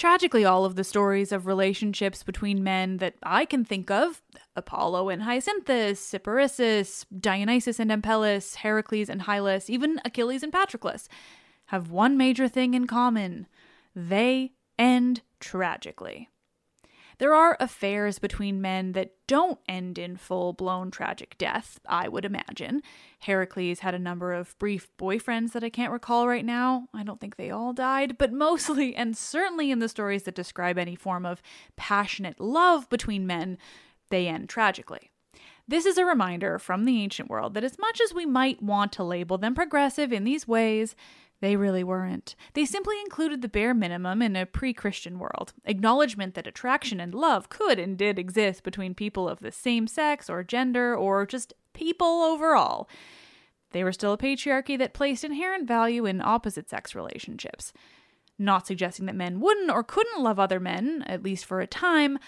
Tragically, 0.02 0.44
all 0.44 0.66
of 0.66 0.76
the 0.76 0.84
stories 0.84 1.32
of 1.32 1.46
relationships 1.46 2.24
between 2.24 2.64
men 2.64 2.98
that 2.98 3.14
I 3.22 3.46
can 3.46 3.64
think 3.64 3.92
of 3.92 4.24
Apollo 4.56 5.10
and 5.10 5.22
Hyacinthus, 5.22 6.00
Cyparissus, 6.00 7.06
Dionysus 7.16 7.80
and 7.80 7.92
Ampelus, 7.92 8.56
Heracles 8.56 9.10
and 9.10 9.22
Hylas, 9.22 9.70
even 9.70 10.02
Achilles 10.04 10.42
and 10.42 10.52
Patroclus 10.52 11.08
have 11.68 11.92
one 11.92 12.18
major 12.18 12.48
thing 12.48 12.74
in 12.74 12.88
common 12.88 13.46
they 13.96 14.54
end 14.80 15.22
tragically. 15.40 16.31
There 17.22 17.36
are 17.36 17.56
affairs 17.60 18.18
between 18.18 18.64
men 18.64 18.94
that 18.94 19.14
don't 19.28 19.60
end 19.70 20.00
in 20.00 20.18
full 20.18 20.54
blown 20.54 20.90
tragic 20.90 21.38
death, 21.38 21.80
I 21.86 22.08
would 22.08 22.26
imagine. 22.26 22.82
Heracles 23.20 23.82
had 23.82 23.94
a 23.94 24.00
number 24.00 24.34
of 24.34 24.58
brief 24.58 24.88
boyfriends 24.98 25.52
that 25.52 25.64
I 25.64 25.70
can't 25.70 25.92
recall 25.92 26.28
right 26.28 26.44
now. 26.44 26.88
I 26.96 27.04
don't 27.04 27.22
think 27.22 27.36
they 27.36 27.52
all 27.52 27.74
died, 27.74 28.18
but 28.18 28.34
mostly, 28.34 28.96
and 28.98 29.16
certainly 29.16 29.70
in 29.70 29.78
the 29.78 29.88
stories 29.88 30.24
that 30.24 30.34
describe 30.34 30.80
any 30.80 30.96
form 30.96 31.28
of 31.28 31.44
passionate 31.76 32.40
love 32.40 32.90
between 32.90 33.28
men, 33.28 33.60
they 34.10 34.28
end 34.28 34.50
tragically. 34.50 35.12
This 35.68 35.86
is 35.86 36.00
a 36.00 36.06
reminder 36.06 36.58
from 36.58 36.86
the 36.86 37.04
ancient 37.04 37.30
world 37.30 37.54
that 37.54 37.64
as 37.64 37.78
much 37.78 38.02
as 38.02 38.16
we 38.16 38.26
might 38.26 38.64
want 38.64 38.92
to 38.94 39.04
label 39.04 39.38
them 39.38 39.54
progressive 39.54 40.12
in 40.12 40.24
these 40.24 40.48
ways, 40.48 40.96
they 41.42 41.56
really 41.56 41.84
weren't. 41.84 42.36
They 42.54 42.66
simply 42.66 42.96
included 43.02 43.42
the 43.42 43.50
bare 43.50 43.74
minimum 43.74 44.22
in 44.22 44.36
a 44.36 44.46
pre 44.46 44.74
Christian 44.74 45.20
world 45.20 45.54
acknowledgement 45.66 46.36
that 46.36 46.48
attraction 46.48 47.00
and 47.00 47.14
love 47.14 47.50
could 47.50 47.80
and 47.80 47.98
did 47.98 48.18
exist 48.18 48.64
between 48.64 48.94
people 48.94 49.28
of 49.28 49.40
the 49.40 49.52
same 49.52 49.88
sex 49.88 50.30
or 50.30 50.44
gender 50.44 50.96
or 50.96 51.26
just 51.26 51.54
people 51.74 52.22
overall. 52.22 52.88
They 53.72 53.84
were 53.84 53.92
still 53.92 54.14
a 54.14 54.18
patriarchy 54.18 54.78
that 54.78 54.94
placed 54.94 55.24
inherent 55.24 55.68
value 55.68 56.06
in 56.06 56.22
opposite 56.22 56.70
sex 56.70 56.94
relationships. 56.94 57.74
Not 58.38 58.68
suggesting 58.68 59.06
that 59.08 59.16
men 59.16 59.40
wouldn't 59.40 59.72
or 59.72 59.84
couldn't 59.84 60.24
love 60.24 60.40
other 60.40 60.60
men, 60.60 61.04
at 61.08 61.24
least 61.24 61.46
for 61.46 61.62
a 61.62 61.68
time, 61.68 62.20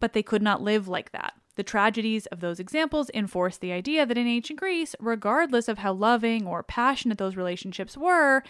but 0.00 0.12
they 0.12 0.22
could 0.22 0.42
not 0.42 0.62
live 0.62 0.88
like 0.88 1.12
that. 1.12 1.34
The 1.56 1.62
tragedies 1.62 2.26
of 2.26 2.40
those 2.40 2.58
examples 2.58 3.10
enforce 3.14 3.58
the 3.58 3.72
idea 3.72 4.04
that 4.06 4.18
in 4.18 4.26
ancient 4.26 4.58
Greece, 4.58 4.96
regardless 4.98 5.68
of 5.68 5.78
how 5.78 5.92
loving 5.92 6.46
or 6.46 6.62
passionate 6.62 7.18
those 7.18 7.36
relationships 7.36 7.96
were, 7.96 8.42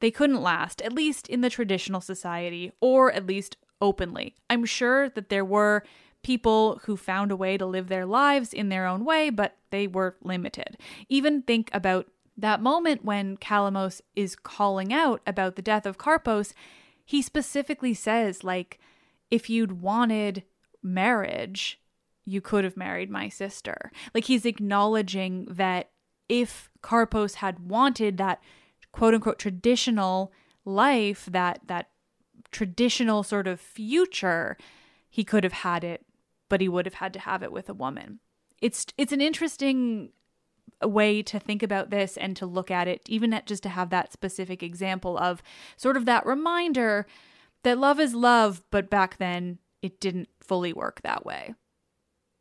they 0.00 0.10
couldn't 0.10 0.42
last, 0.42 0.82
at 0.82 0.92
least 0.92 1.28
in 1.28 1.40
the 1.40 1.50
traditional 1.50 2.00
society, 2.00 2.72
or 2.80 3.12
at 3.12 3.26
least 3.26 3.56
openly. 3.80 4.34
I'm 4.50 4.64
sure 4.64 5.08
that 5.10 5.28
there 5.28 5.44
were 5.44 5.84
people 6.22 6.80
who 6.84 6.96
found 6.96 7.30
a 7.30 7.36
way 7.36 7.56
to 7.56 7.64
live 7.64 7.88
their 7.88 8.04
lives 8.04 8.52
in 8.52 8.68
their 8.68 8.86
own 8.86 9.04
way, 9.04 9.30
but 9.30 9.56
they 9.70 9.86
were 9.86 10.16
limited. 10.22 10.76
Even 11.08 11.42
think 11.42 11.70
about 11.72 12.06
that 12.36 12.60
moment 12.60 13.04
when 13.04 13.36
Calamos 13.36 14.00
is 14.14 14.36
calling 14.36 14.92
out 14.92 15.20
about 15.26 15.56
the 15.56 15.62
death 15.62 15.86
of 15.86 15.98
Carpos. 15.98 16.54
He 17.04 17.22
specifically 17.22 17.94
says, 17.94 18.44
like, 18.44 18.78
if 19.30 19.48
you'd 19.48 19.80
wanted 19.80 20.42
marriage, 20.82 21.80
you 22.28 22.40
could 22.40 22.64
have 22.64 22.76
married 22.76 23.10
my 23.10 23.28
sister. 23.28 23.90
Like 24.14 24.24
he's 24.24 24.44
acknowledging 24.44 25.46
that 25.50 25.90
if 26.28 26.68
Carpos 26.82 27.36
had 27.36 27.58
wanted 27.58 28.18
that 28.18 28.42
quote 28.92 29.14
unquote 29.14 29.38
traditional 29.38 30.32
life, 30.64 31.26
that 31.30 31.60
that 31.66 31.88
traditional 32.50 33.22
sort 33.22 33.46
of 33.46 33.60
future, 33.60 34.56
he 35.08 35.24
could 35.24 35.42
have 35.42 35.54
had 35.54 35.84
it, 35.84 36.04
but 36.48 36.60
he 36.60 36.68
would 36.68 36.86
have 36.86 36.94
had 36.94 37.12
to 37.14 37.20
have 37.20 37.42
it 37.42 37.50
with 37.50 37.68
a 37.68 37.74
woman. 37.74 38.20
It's 38.60 38.86
it's 38.98 39.12
an 39.12 39.22
interesting 39.22 40.10
way 40.84 41.22
to 41.22 41.40
think 41.40 41.62
about 41.62 41.90
this 41.90 42.16
and 42.18 42.36
to 42.36 42.46
look 42.46 42.70
at 42.70 42.86
it, 42.86 43.00
even 43.06 43.32
at 43.32 43.46
just 43.46 43.62
to 43.62 43.68
have 43.70 43.88
that 43.90 44.12
specific 44.12 44.62
example 44.62 45.16
of 45.16 45.42
sort 45.78 45.96
of 45.96 46.04
that 46.04 46.26
reminder 46.26 47.06
that 47.62 47.78
love 47.78 47.98
is 47.98 48.14
love, 48.14 48.62
but 48.70 48.90
back 48.90 49.16
then 49.16 49.58
it 49.80 49.98
didn't 49.98 50.28
fully 50.40 50.72
work 50.72 51.00
that 51.02 51.24
way 51.24 51.54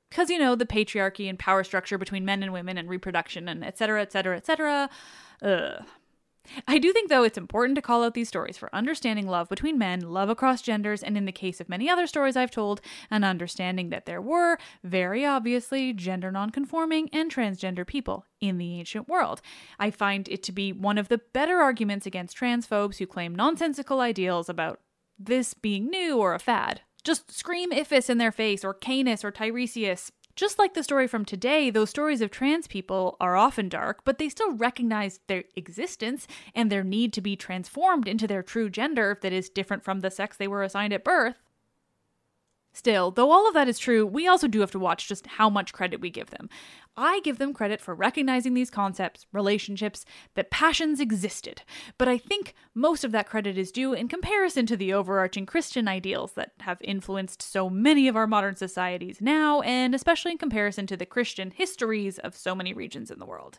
because 0.09 0.29
you 0.29 0.39
know 0.39 0.55
the 0.55 0.65
patriarchy 0.65 1.29
and 1.29 1.39
power 1.39 1.63
structure 1.63 1.97
between 1.97 2.25
men 2.25 2.43
and 2.43 2.53
women 2.53 2.77
and 2.77 2.89
reproduction 2.89 3.47
and 3.47 3.63
etc 3.63 4.01
etc 4.01 4.37
etc. 4.37 4.89
I 6.67 6.77
do 6.77 6.93
think, 6.93 7.09
though, 7.09 7.23
it's 7.23 7.37
important 7.37 7.75
to 7.75 7.81
call 7.81 8.03
out 8.03 8.13
these 8.13 8.27
stories 8.27 8.57
for 8.57 8.73
understanding 8.73 9.27
love 9.27 9.49
between 9.49 9.77
men, 9.77 10.01
love 10.01 10.29
across 10.29 10.61
genders, 10.61 11.03
and 11.03 11.17
in 11.17 11.25
the 11.25 11.31
case 11.31 11.59
of 11.59 11.69
many 11.69 11.89
other 11.89 12.07
stories 12.07 12.37
I've 12.37 12.51
told, 12.51 12.81
an 13.11 13.23
understanding 13.23 13.89
that 13.89 14.05
there 14.05 14.21
were, 14.21 14.57
very 14.83 15.25
obviously, 15.25 15.93
gender 15.93 16.31
nonconforming 16.31 17.09
and 17.11 17.33
transgender 17.33 17.85
people 17.85 18.25
in 18.39 18.57
the 18.57 18.79
ancient 18.79 19.07
world. 19.07 19.41
I 19.79 19.91
find 19.91 20.27
it 20.29 20.43
to 20.43 20.51
be 20.51 20.71
one 20.71 20.97
of 20.97 21.09
the 21.09 21.21
better 21.33 21.59
arguments 21.59 22.05
against 22.05 22.37
transphobes 22.37 22.97
who 22.97 23.07
claim 23.07 23.35
nonsensical 23.35 23.99
ideals 23.99 24.49
about 24.49 24.79
this 25.19 25.53
being 25.53 25.89
new 25.89 26.17
or 26.17 26.33
a 26.33 26.39
fad. 26.39 26.81
Just 27.07 27.31
scream 27.31 27.71
Iphis 27.71 28.09
in 28.09 28.17
their 28.17 28.33
face, 28.33 28.65
or 28.65 28.73
Caenis, 28.73 29.23
or 29.23 29.31
Tiresias. 29.31 30.11
Just 30.35 30.59
like 30.59 30.73
the 30.73 30.83
story 30.83 31.07
from 31.07 31.23
today, 31.23 31.69
those 31.69 31.89
stories 31.89 32.19
of 32.19 32.31
trans 32.31 32.67
people 32.67 33.15
are 33.21 33.37
often 33.37 33.69
dark, 33.69 34.01
but 34.03 34.17
they 34.17 34.27
still 34.27 34.51
recognize 34.51 35.21
their 35.27 35.45
existence 35.55 36.27
and 36.53 36.69
their 36.69 36.83
need 36.83 37.13
to 37.13 37.21
be 37.21 37.37
transformed 37.37 38.09
into 38.09 38.27
their 38.27 38.43
true 38.43 38.69
gender 38.69 39.17
that 39.21 39.31
is 39.31 39.47
different 39.47 39.85
from 39.85 40.01
the 40.01 40.11
sex 40.11 40.35
they 40.35 40.49
were 40.49 40.63
assigned 40.63 40.91
at 40.91 41.05
birth. 41.05 41.46
Still, 42.77 43.09
though 43.09 43.31
all 43.31 43.47
of 43.47 43.55
that 43.55 43.67
is 43.67 43.79
true, 43.79 44.05
we 44.05 44.27
also 44.27 44.47
do 44.47 44.59
have 44.59 44.69
to 44.69 44.77
watch 44.77 45.07
just 45.07 45.25
how 45.25 45.49
much 45.49 45.73
credit 45.73 45.99
we 45.99 46.11
give 46.11 46.29
them. 46.29 46.47
I 46.95 47.21
give 47.21 47.39
them 47.39 47.51
credit 47.51 47.81
for 47.81 47.95
recognizing 47.95 48.53
these 48.53 48.69
concepts, 48.69 49.25
relationships, 49.33 50.05
that 50.35 50.51
passions 50.51 50.99
existed, 50.99 51.63
but 51.97 52.07
I 52.07 52.19
think 52.19 52.53
most 52.75 53.03
of 53.03 53.11
that 53.13 53.27
credit 53.27 53.57
is 53.57 53.71
due 53.71 53.93
in 53.93 54.07
comparison 54.07 54.67
to 54.67 54.77
the 54.77 54.93
overarching 54.93 55.47
Christian 55.47 55.87
ideals 55.87 56.33
that 56.33 56.51
have 56.59 56.77
influenced 56.81 57.41
so 57.41 57.67
many 57.67 58.07
of 58.07 58.15
our 58.15 58.27
modern 58.27 58.55
societies 58.55 59.21
now, 59.21 59.61
and 59.61 59.95
especially 59.95 60.33
in 60.33 60.37
comparison 60.37 60.85
to 60.85 60.97
the 60.97 61.05
Christian 61.07 61.49
histories 61.49 62.19
of 62.19 62.37
so 62.37 62.53
many 62.53 62.73
regions 62.73 63.09
in 63.09 63.17
the 63.17 63.25
world. 63.25 63.57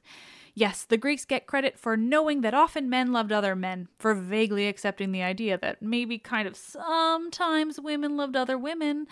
Yes, 0.54 0.84
the 0.84 0.96
Greeks 0.96 1.24
get 1.24 1.46
credit 1.46 1.78
for 1.78 1.96
knowing 1.96 2.40
that 2.42 2.54
often 2.54 2.90
men 2.90 3.12
loved 3.12 3.32
other 3.32 3.54
men, 3.54 3.88
for 3.98 4.14
vaguely 4.14 4.68
accepting 4.68 5.12
the 5.12 5.22
idea 5.22 5.58
that 5.58 5.82
maybe 5.82 6.18
kind 6.18 6.48
of 6.48 6.56
sometimes 6.56 7.80
women 7.80 8.16
loved 8.16 8.36
other 8.36 8.58
women. 8.58 9.06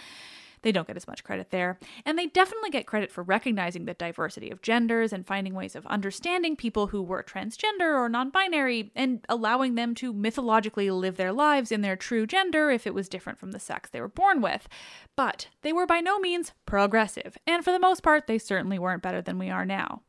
They 0.63 0.73
don't 0.73 0.87
get 0.89 0.97
as 0.97 1.07
much 1.07 1.23
credit 1.23 1.51
there. 1.51 1.79
And 2.05 2.19
they 2.19 2.27
definitely 2.27 2.71
get 2.71 2.87
credit 2.87 3.13
for 3.13 3.23
recognizing 3.23 3.85
the 3.85 3.95
diversity 3.95 4.51
of 4.51 4.63
genders 4.63 5.13
and 5.13 5.25
finding 5.25 5.55
ways 5.55 5.77
of 5.77 5.87
understanding 5.87 6.57
people 6.57 6.89
who 6.89 7.03
were 7.03 7.23
transgender 7.23 7.95
or 7.95 8.09
non 8.09 8.31
binary 8.31 8.91
and 8.97 9.25
allowing 9.29 9.77
them 9.77 9.95
to 9.97 10.13
mythologically 10.13 10.91
live 10.91 11.17
their 11.17 11.33
lives 11.33 11.71
in 11.71 11.83
their 11.83 11.95
true 11.95 12.27
gender 12.27 12.71
if 12.71 12.85
it 12.85 12.95
was 12.95 13.09
different 13.09 13.39
from 13.39 13.53
the 13.53 13.61
sex 13.61 13.91
they 13.91 14.01
were 14.01 14.09
born 14.09 14.41
with. 14.41 14.69
But 15.15 15.49
they 15.63 15.73
were 15.73 15.87
by 15.87 16.01
no 16.01 16.19
means 16.19 16.53
progressive, 16.65 17.39
and 17.47 17.65
for 17.65 17.71
the 17.71 17.79
most 17.79 18.03
part, 18.03 18.27
they 18.27 18.39
certainly 18.39 18.79
weren't 18.79 19.03
better 19.03 19.23
than 19.23 19.39
we 19.39 19.51
are 19.51 19.65
now. 19.65 20.03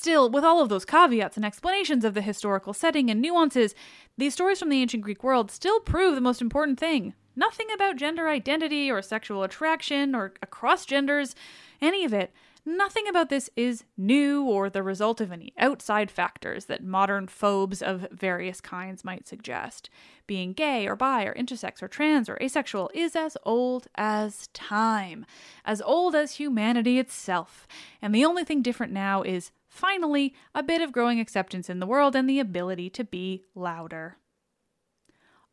Still, 0.00 0.30
with 0.30 0.44
all 0.44 0.62
of 0.62 0.70
those 0.70 0.86
caveats 0.86 1.36
and 1.36 1.44
explanations 1.44 2.06
of 2.06 2.14
the 2.14 2.22
historical 2.22 2.72
setting 2.72 3.10
and 3.10 3.20
nuances, 3.20 3.74
these 4.16 4.32
stories 4.32 4.58
from 4.58 4.70
the 4.70 4.80
ancient 4.80 5.02
Greek 5.02 5.22
world 5.22 5.50
still 5.50 5.78
prove 5.78 6.14
the 6.14 6.22
most 6.22 6.40
important 6.40 6.80
thing. 6.80 7.12
Nothing 7.36 7.66
about 7.74 7.96
gender 7.96 8.26
identity 8.26 8.90
or 8.90 9.02
sexual 9.02 9.42
attraction 9.42 10.14
or 10.14 10.32
across 10.40 10.86
genders, 10.86 11.34
any 11.82 12.06
of 12.06 12.14
it. 12.14 12.32
Nothing 12.64 13.08
about 13.08 13.28
this 13.28 13.50
is 13.56 13.84
new 13.98 14.42
or 14.42 14.70
the 14.70 14.82
result 14.82 15.20
of 15.20 15.32
any 15.32 15.52
outside 15.58 16.10
factors 16.10 16.64
that 16.64 16.82
modern 16.82 17.26
phobes 17.26 17.82
of 17.82 18.08
various 18.10 18.62
kinds 18.62 19.04
might 19.04 19.28
suggest. 19.28 19.90
Being 20.26 20.54
gay 20.54 20.86
or 20.86 20.96
bi 20.96 21.24
or 21.24 21.34
intersex 21.34 21.82
or 21.82 21.88
trans 21.88 22.26
or 22.30 22.38
asexual 22.40 22.90
is 22.94 23.14
as 23.14 23.36
old 23.44 23.88
as 23.96 24.48
time, 24.54 25.26
as 25.66 25.82
old 25.82 26.14
as 26.14 26.36
humanity 26.36 26.98
itself. 26.98 27.68
And 28.00 28.14
the 28.14 28.24
only 28.24 28.44
thing 28.44 28.62
different 28.62 28.94
now 28.94 29.22
is 29.22 29.50
finally, 29.70 30.34
a 30.54 30.62
bit 30.62 30.82
of 30.82 30.92
growing 30.92 31.18
acceptance 31.18 31.70
in 31.70 31.80
the 31.80 31.86
world 31.86 32.14
and 32.14 32.28
the 32.28 32.40
ability 32.40 32.90
to 32.90 33.04
be 33.04 33.44
louder. 33.54 34.18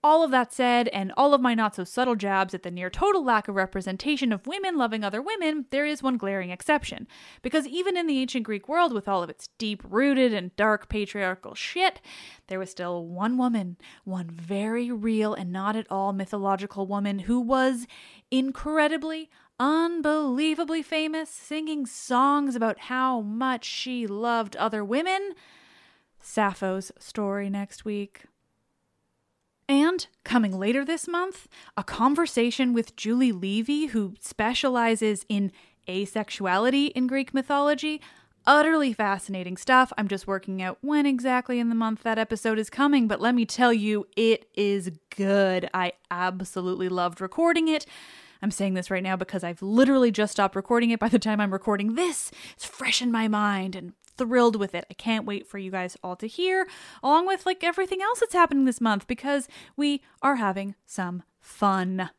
All 0.04 0.24
of 0.24 0.30
that 0.32 0.54
said, 0.54 0.88
and 0.90 1.12
all 1.18 1.34
of 1.34 1.42
my 1.42 1.56
not 1.56 1.76
so 1.76 1.84
subtle 1.84 2.16
jabs 2.16 2.54
at 2.54 2.62
the 2.62 2.70
near 2.70 2.90
total 2.90 3.24
lack 3.24 3.48
of 3.48 3.56
representation 3.56 4.32
of 4.32 4.46
women 4.46 4.78
loving 4.78 5.04
other 5.04 5.22
women, 5.22 5.66
there 5.72 5.86
is 5.86 6.04
one 6.04 6.18
glaring 6.18 6.52
exception. 6.52 7.08
Because 7.42 7.68
even 7.68 7.98
in 7.98 8.06
the 8.06 8.20
ancient 8.20 8.46
Greek 8.46 8.70
world, 8.70 8.94
with 8.94 9.08
all 9.08 9.24
of 9.24 9.30
its 9.30 9.50
deep 9.58 9.84
rooted 9.90 10.34
and 10.34 10.56
dark 10.56 10.88
patriarchal 10.88 11.56
shit, 11.56 12.00
there 12.48 12.60
was 12.60 12.70
still 12.70 13.06
one 13.06 13.38
woman, 13.38 13.76
one 14.04 14.30
very 14.30 14.92
real 14.92 15.34
and 15.34 15.52
not 15.52 15.76
at 15.76 15.88
all 15.90 16.14
mythological 16.14 16.86
woman 16.86 17.20
who 17.20 17.40
was 17.40 17.88
incredibly, 18.30 19.30
unbelievably 19.60 20.84
famous, 20.84 21.30
singing 21.30 21.86
songs 21.86 22.56
about 22.56 22.82
how 22.82 23.22
much 23.22 23.66
she 23.66 24.08
loved 24.08 24.56
other 24.56 24.84
women. 24.84 25.34
Sappho's 26.20 26.92
story 27.00 27.50
next 27.50 27.86
week. 27.86 28.26
And 29.70 30.08
coming 30.24 30.58
later 30.58 30.86
this 30.86 31.08
month, 31.08 31.48
a 31.76 31.84
conversation 31.84 32.74
with 32.74 32.96
Julie 32.96 33.32
Levy, 33.32 33.88
who 33.88 34.14
specializes 34.20 35.26
in 35.28 35.52
asexuality 35.88 36.92
in 36.92 37.08
Greek 37.08 37.34
mythology. 37.34 38.02
Utterly 38.46 38.94
fascinating 38.94 39.58
stuff. 39.58 39.92
I'm 39.98 40.08
just 40.08 40.26
working 40.26 40.62
out 40.62 40.78
when 40.80 41.06
exactly 41.06 41.60
in 41.60 41.68
the 41.68 41.76
month 41.76 42.04
that 42.04 42.18
episode 42.18 42.58
is 42.60 42.70
coming, 42.70 43.06
but 43.06 43.20
let 43.20 43.36
me 43.36 43.46
tell 43.46 43.74
you, 43.74 44.08
it 44.16 44.48
is 44.54 44.90
good. 45.10 45.70
I 45.74 45.94
absolutely 46.10 46.88
loved 46.88 47.20
recording 47.20 47.68
it. 47.68 47.86
I'm 48.42 48.52
saying 48.52 48.74
this 48.74 48.92
right 48.92 49.04
now 49.04 49.16
because 49.16 49.44
I've 49.44 49.62
literally 49.62 50.12
just 50.12 50.34
stopped 50.34 50.56
recording 50.56 50.92
it 50.92 51.00
by 51.00 51.10
the 51.10 51.20
time 51.20 51.40
I'm 51.40 51.54
recording 51.54 51.96
this. 51.96 52.32
It's 52.54 52.66
fresh 52.66 53.02
in 53.02 53.12
my 53.12 53.28
mind 53.28 53.76
and 53.76 53.94
thrilled 54.18 54.56
with 54.56 54.74
it. 54.74 54.86
I 54.90 54.94
can't 54.94 55.26
wait 55.26 55.48
for 55.48 55.58
you 55.58 55.72
guys 55.72 55.98
all 56.04 56.16
to 56.18 56.28
hear, 56.28 56.68
along 57.04 57.28
with 57.28 57.46
like 57.46 57.64
everything 57.64 58.02
else 58.02 58.20
that's 58.20 58.34
happening 58.34 58.66
this 58.66 58.82
month 58.82 59.08
because 59.08 59.48
we 59.76 60.02
are 60.22 60.36
having 60.36 60.76
some 60.86 61.24
fun. 61.40 62.10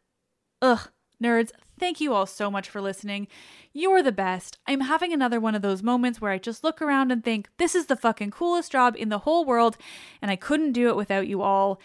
Ugh, 0.63 0.89
nerds, 1.23 1.51
thank 1.79 2.01
you 2.01 2.15
all 2.15 2.27
so 2.27 2.51
much 2.51 2.69
for 2.69 2.81
listening. 2.81 3.29
You're 3.73 4.03
the 4.03 4.13
best. 4.13 4.59
I'm 4.67 4.83
having 4.83 5.13
another 5.13 5.41
one 5.41 5.55
of 5.55 5.63
those 5.63 5.83
moments 5.83 6.21
where 6.21 6.33
I 6.33 6.39
just 6.39 6.65
look 6.65 6.81
around 6.81 7.13
and 7.13 7.23
think, 7.23 7.49
this 7.59 7.75
is 7.75 7.87
the 7.87 7.97
fucking 7.97 8.31
coolest 8.31 8.73
job 8.73 8.95
in 8.97 9.09
the 9.09 9.21
whole 9.21 9.45
world, 9.45 9.77
and 10.23 10.31
I 10.31 10.37
couldn't 10.37 10.73
do 10.73 10.89
it 10.89 10.97
without 10.97 11.29
you 11.29 11.43
all. 11.43 11.81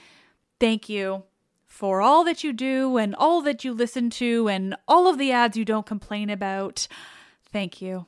Thank 0.59 0.89
you 0.89 1.23
for 1.73 2.03
all 2.03 2.23
that 2.23 2.43
you 2.43 2.53
do 2.53 2.97
and 2.97 3.15
all 3.15 3.41
that 3.41 3.63
you 3.65 3.73
listen 3.73 4.11
to 4.11 4.47
and 4.47 4.75
all 4.87 5.07
of 5.07 5.17
the 5.17 5.31
ads 5.31 5.57
you 5.57 5.65
don't 5.65 5.87
complain 5.87 6.29
about. 6.29 6.87
Thank 7.51 7.81
you. 7.81 8.05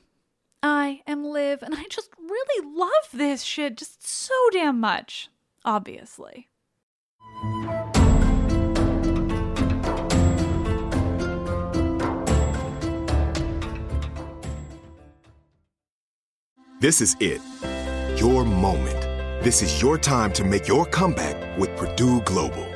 I 0.62 1.02
am 1.04 1.24
Liv, 1.24 1.64
and 1.64 1.74
I 1.74 1.82
just 1.90 2.10
really 2.16 2.76
love 2.78 3.08
this 3.12 3.42
shit 3.42 3.76
just 3.76 4.06
so 4.06 4.34
damn 4.52 4.78
much, 4.78 5.28
obviously. 5.64 6.48
This 16.78 17.00
is 17.00 17.16
it. 17.18 17.40
Your 18.20 18.44
moment. 18.44 19.02
This 19.42 19.60
is 19.60 19.82
your 19.82 19.98
time 19.98 20.32
to 20.34 20.44
make 20.44 20.68
your 20.68 20.86
comeback 20.86 21.58
with 21.58 21.76
Purdue 21.76 22.20
Global. 22.22 22.75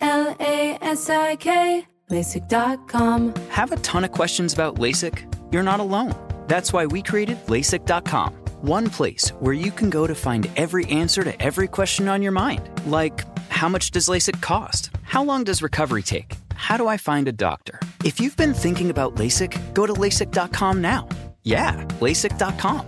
L 0.00 0.36
A 0.40 0.78
S 0.80 1.08
I 1.10 1.36
K, 1.36 1.86
LASIK.com. 2.10 3.34
Have 3.50 3.72
a 3.72 3.76
ton 3.76 4.04
of 4.04 4.12
questions 4.12 4.52
about 4.52 4.76
LASIK? 4.76 5.32
You're 5.52 5.62
not 5.62 5.80
alone. 5.80 6.14
That's 6.48 6.72
why 6.72 6.86
we 6.86 7.02
created 7.02 7.38
LASIK.com, 7.46 8.34
one 8.62 8.90
place 8.90 9.30
where 9.40 9.52
you 9.54 9.70
can 9.70 9.90
go 9.90 10.06
to 10.06 10.14
find 10.14 10.48
every 10.56 10.86
answer 10.86 11.22
to 11.24 11.40
every 11.42 11.68
question 11.68 12.08
on 12.08 12.22
your 12.22 12.32
mind. 12.32 12.68
Like, 12.86 13.24
how 13.48 13.68
much 13.68 13.90
does 13.90 14.08
LASIK 14.08 14.40
cost? 14.40 14.90
How 15.02 15.22
long 15.22 15.44
does 15.44 15.62
recovery 15.62 16.02
take? 16.02 16.36
How 16.54 16.76
do 16.76 16.88
I 16.88 16.96
find 16.96 17.28
a 17.28 17.32
doctor? 17.32 17.78
If 18.04 18.20
you've 18.20 18.36
been 18.36 18.54
thinking 18.54 18.90
about 18.90 19.14
LASIK, 19.16 19.74
go 19.74 19.86
to 19.86 19.92
LASIK.com 19.92 20.80
now. 20.80 21.08
Yeah, 21.42 21.84
LASIK.com. 22.00 22.86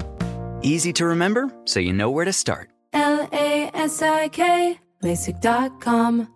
Easy 0.62 0.92
to 0.94 1.04
remember, 1.06 1.50
so 1.64 1.80
you 1.80 1.92
know 1.92 2.10
where 2.10 2.24
to 2.24 2.32
start. 2.32 2.70
L 2.92 3.28
A 3.32 3.70
S 3.74 4.00
I 4.02 4.28
K, 4.28 4.78
LASIK.com. 5.02 6.33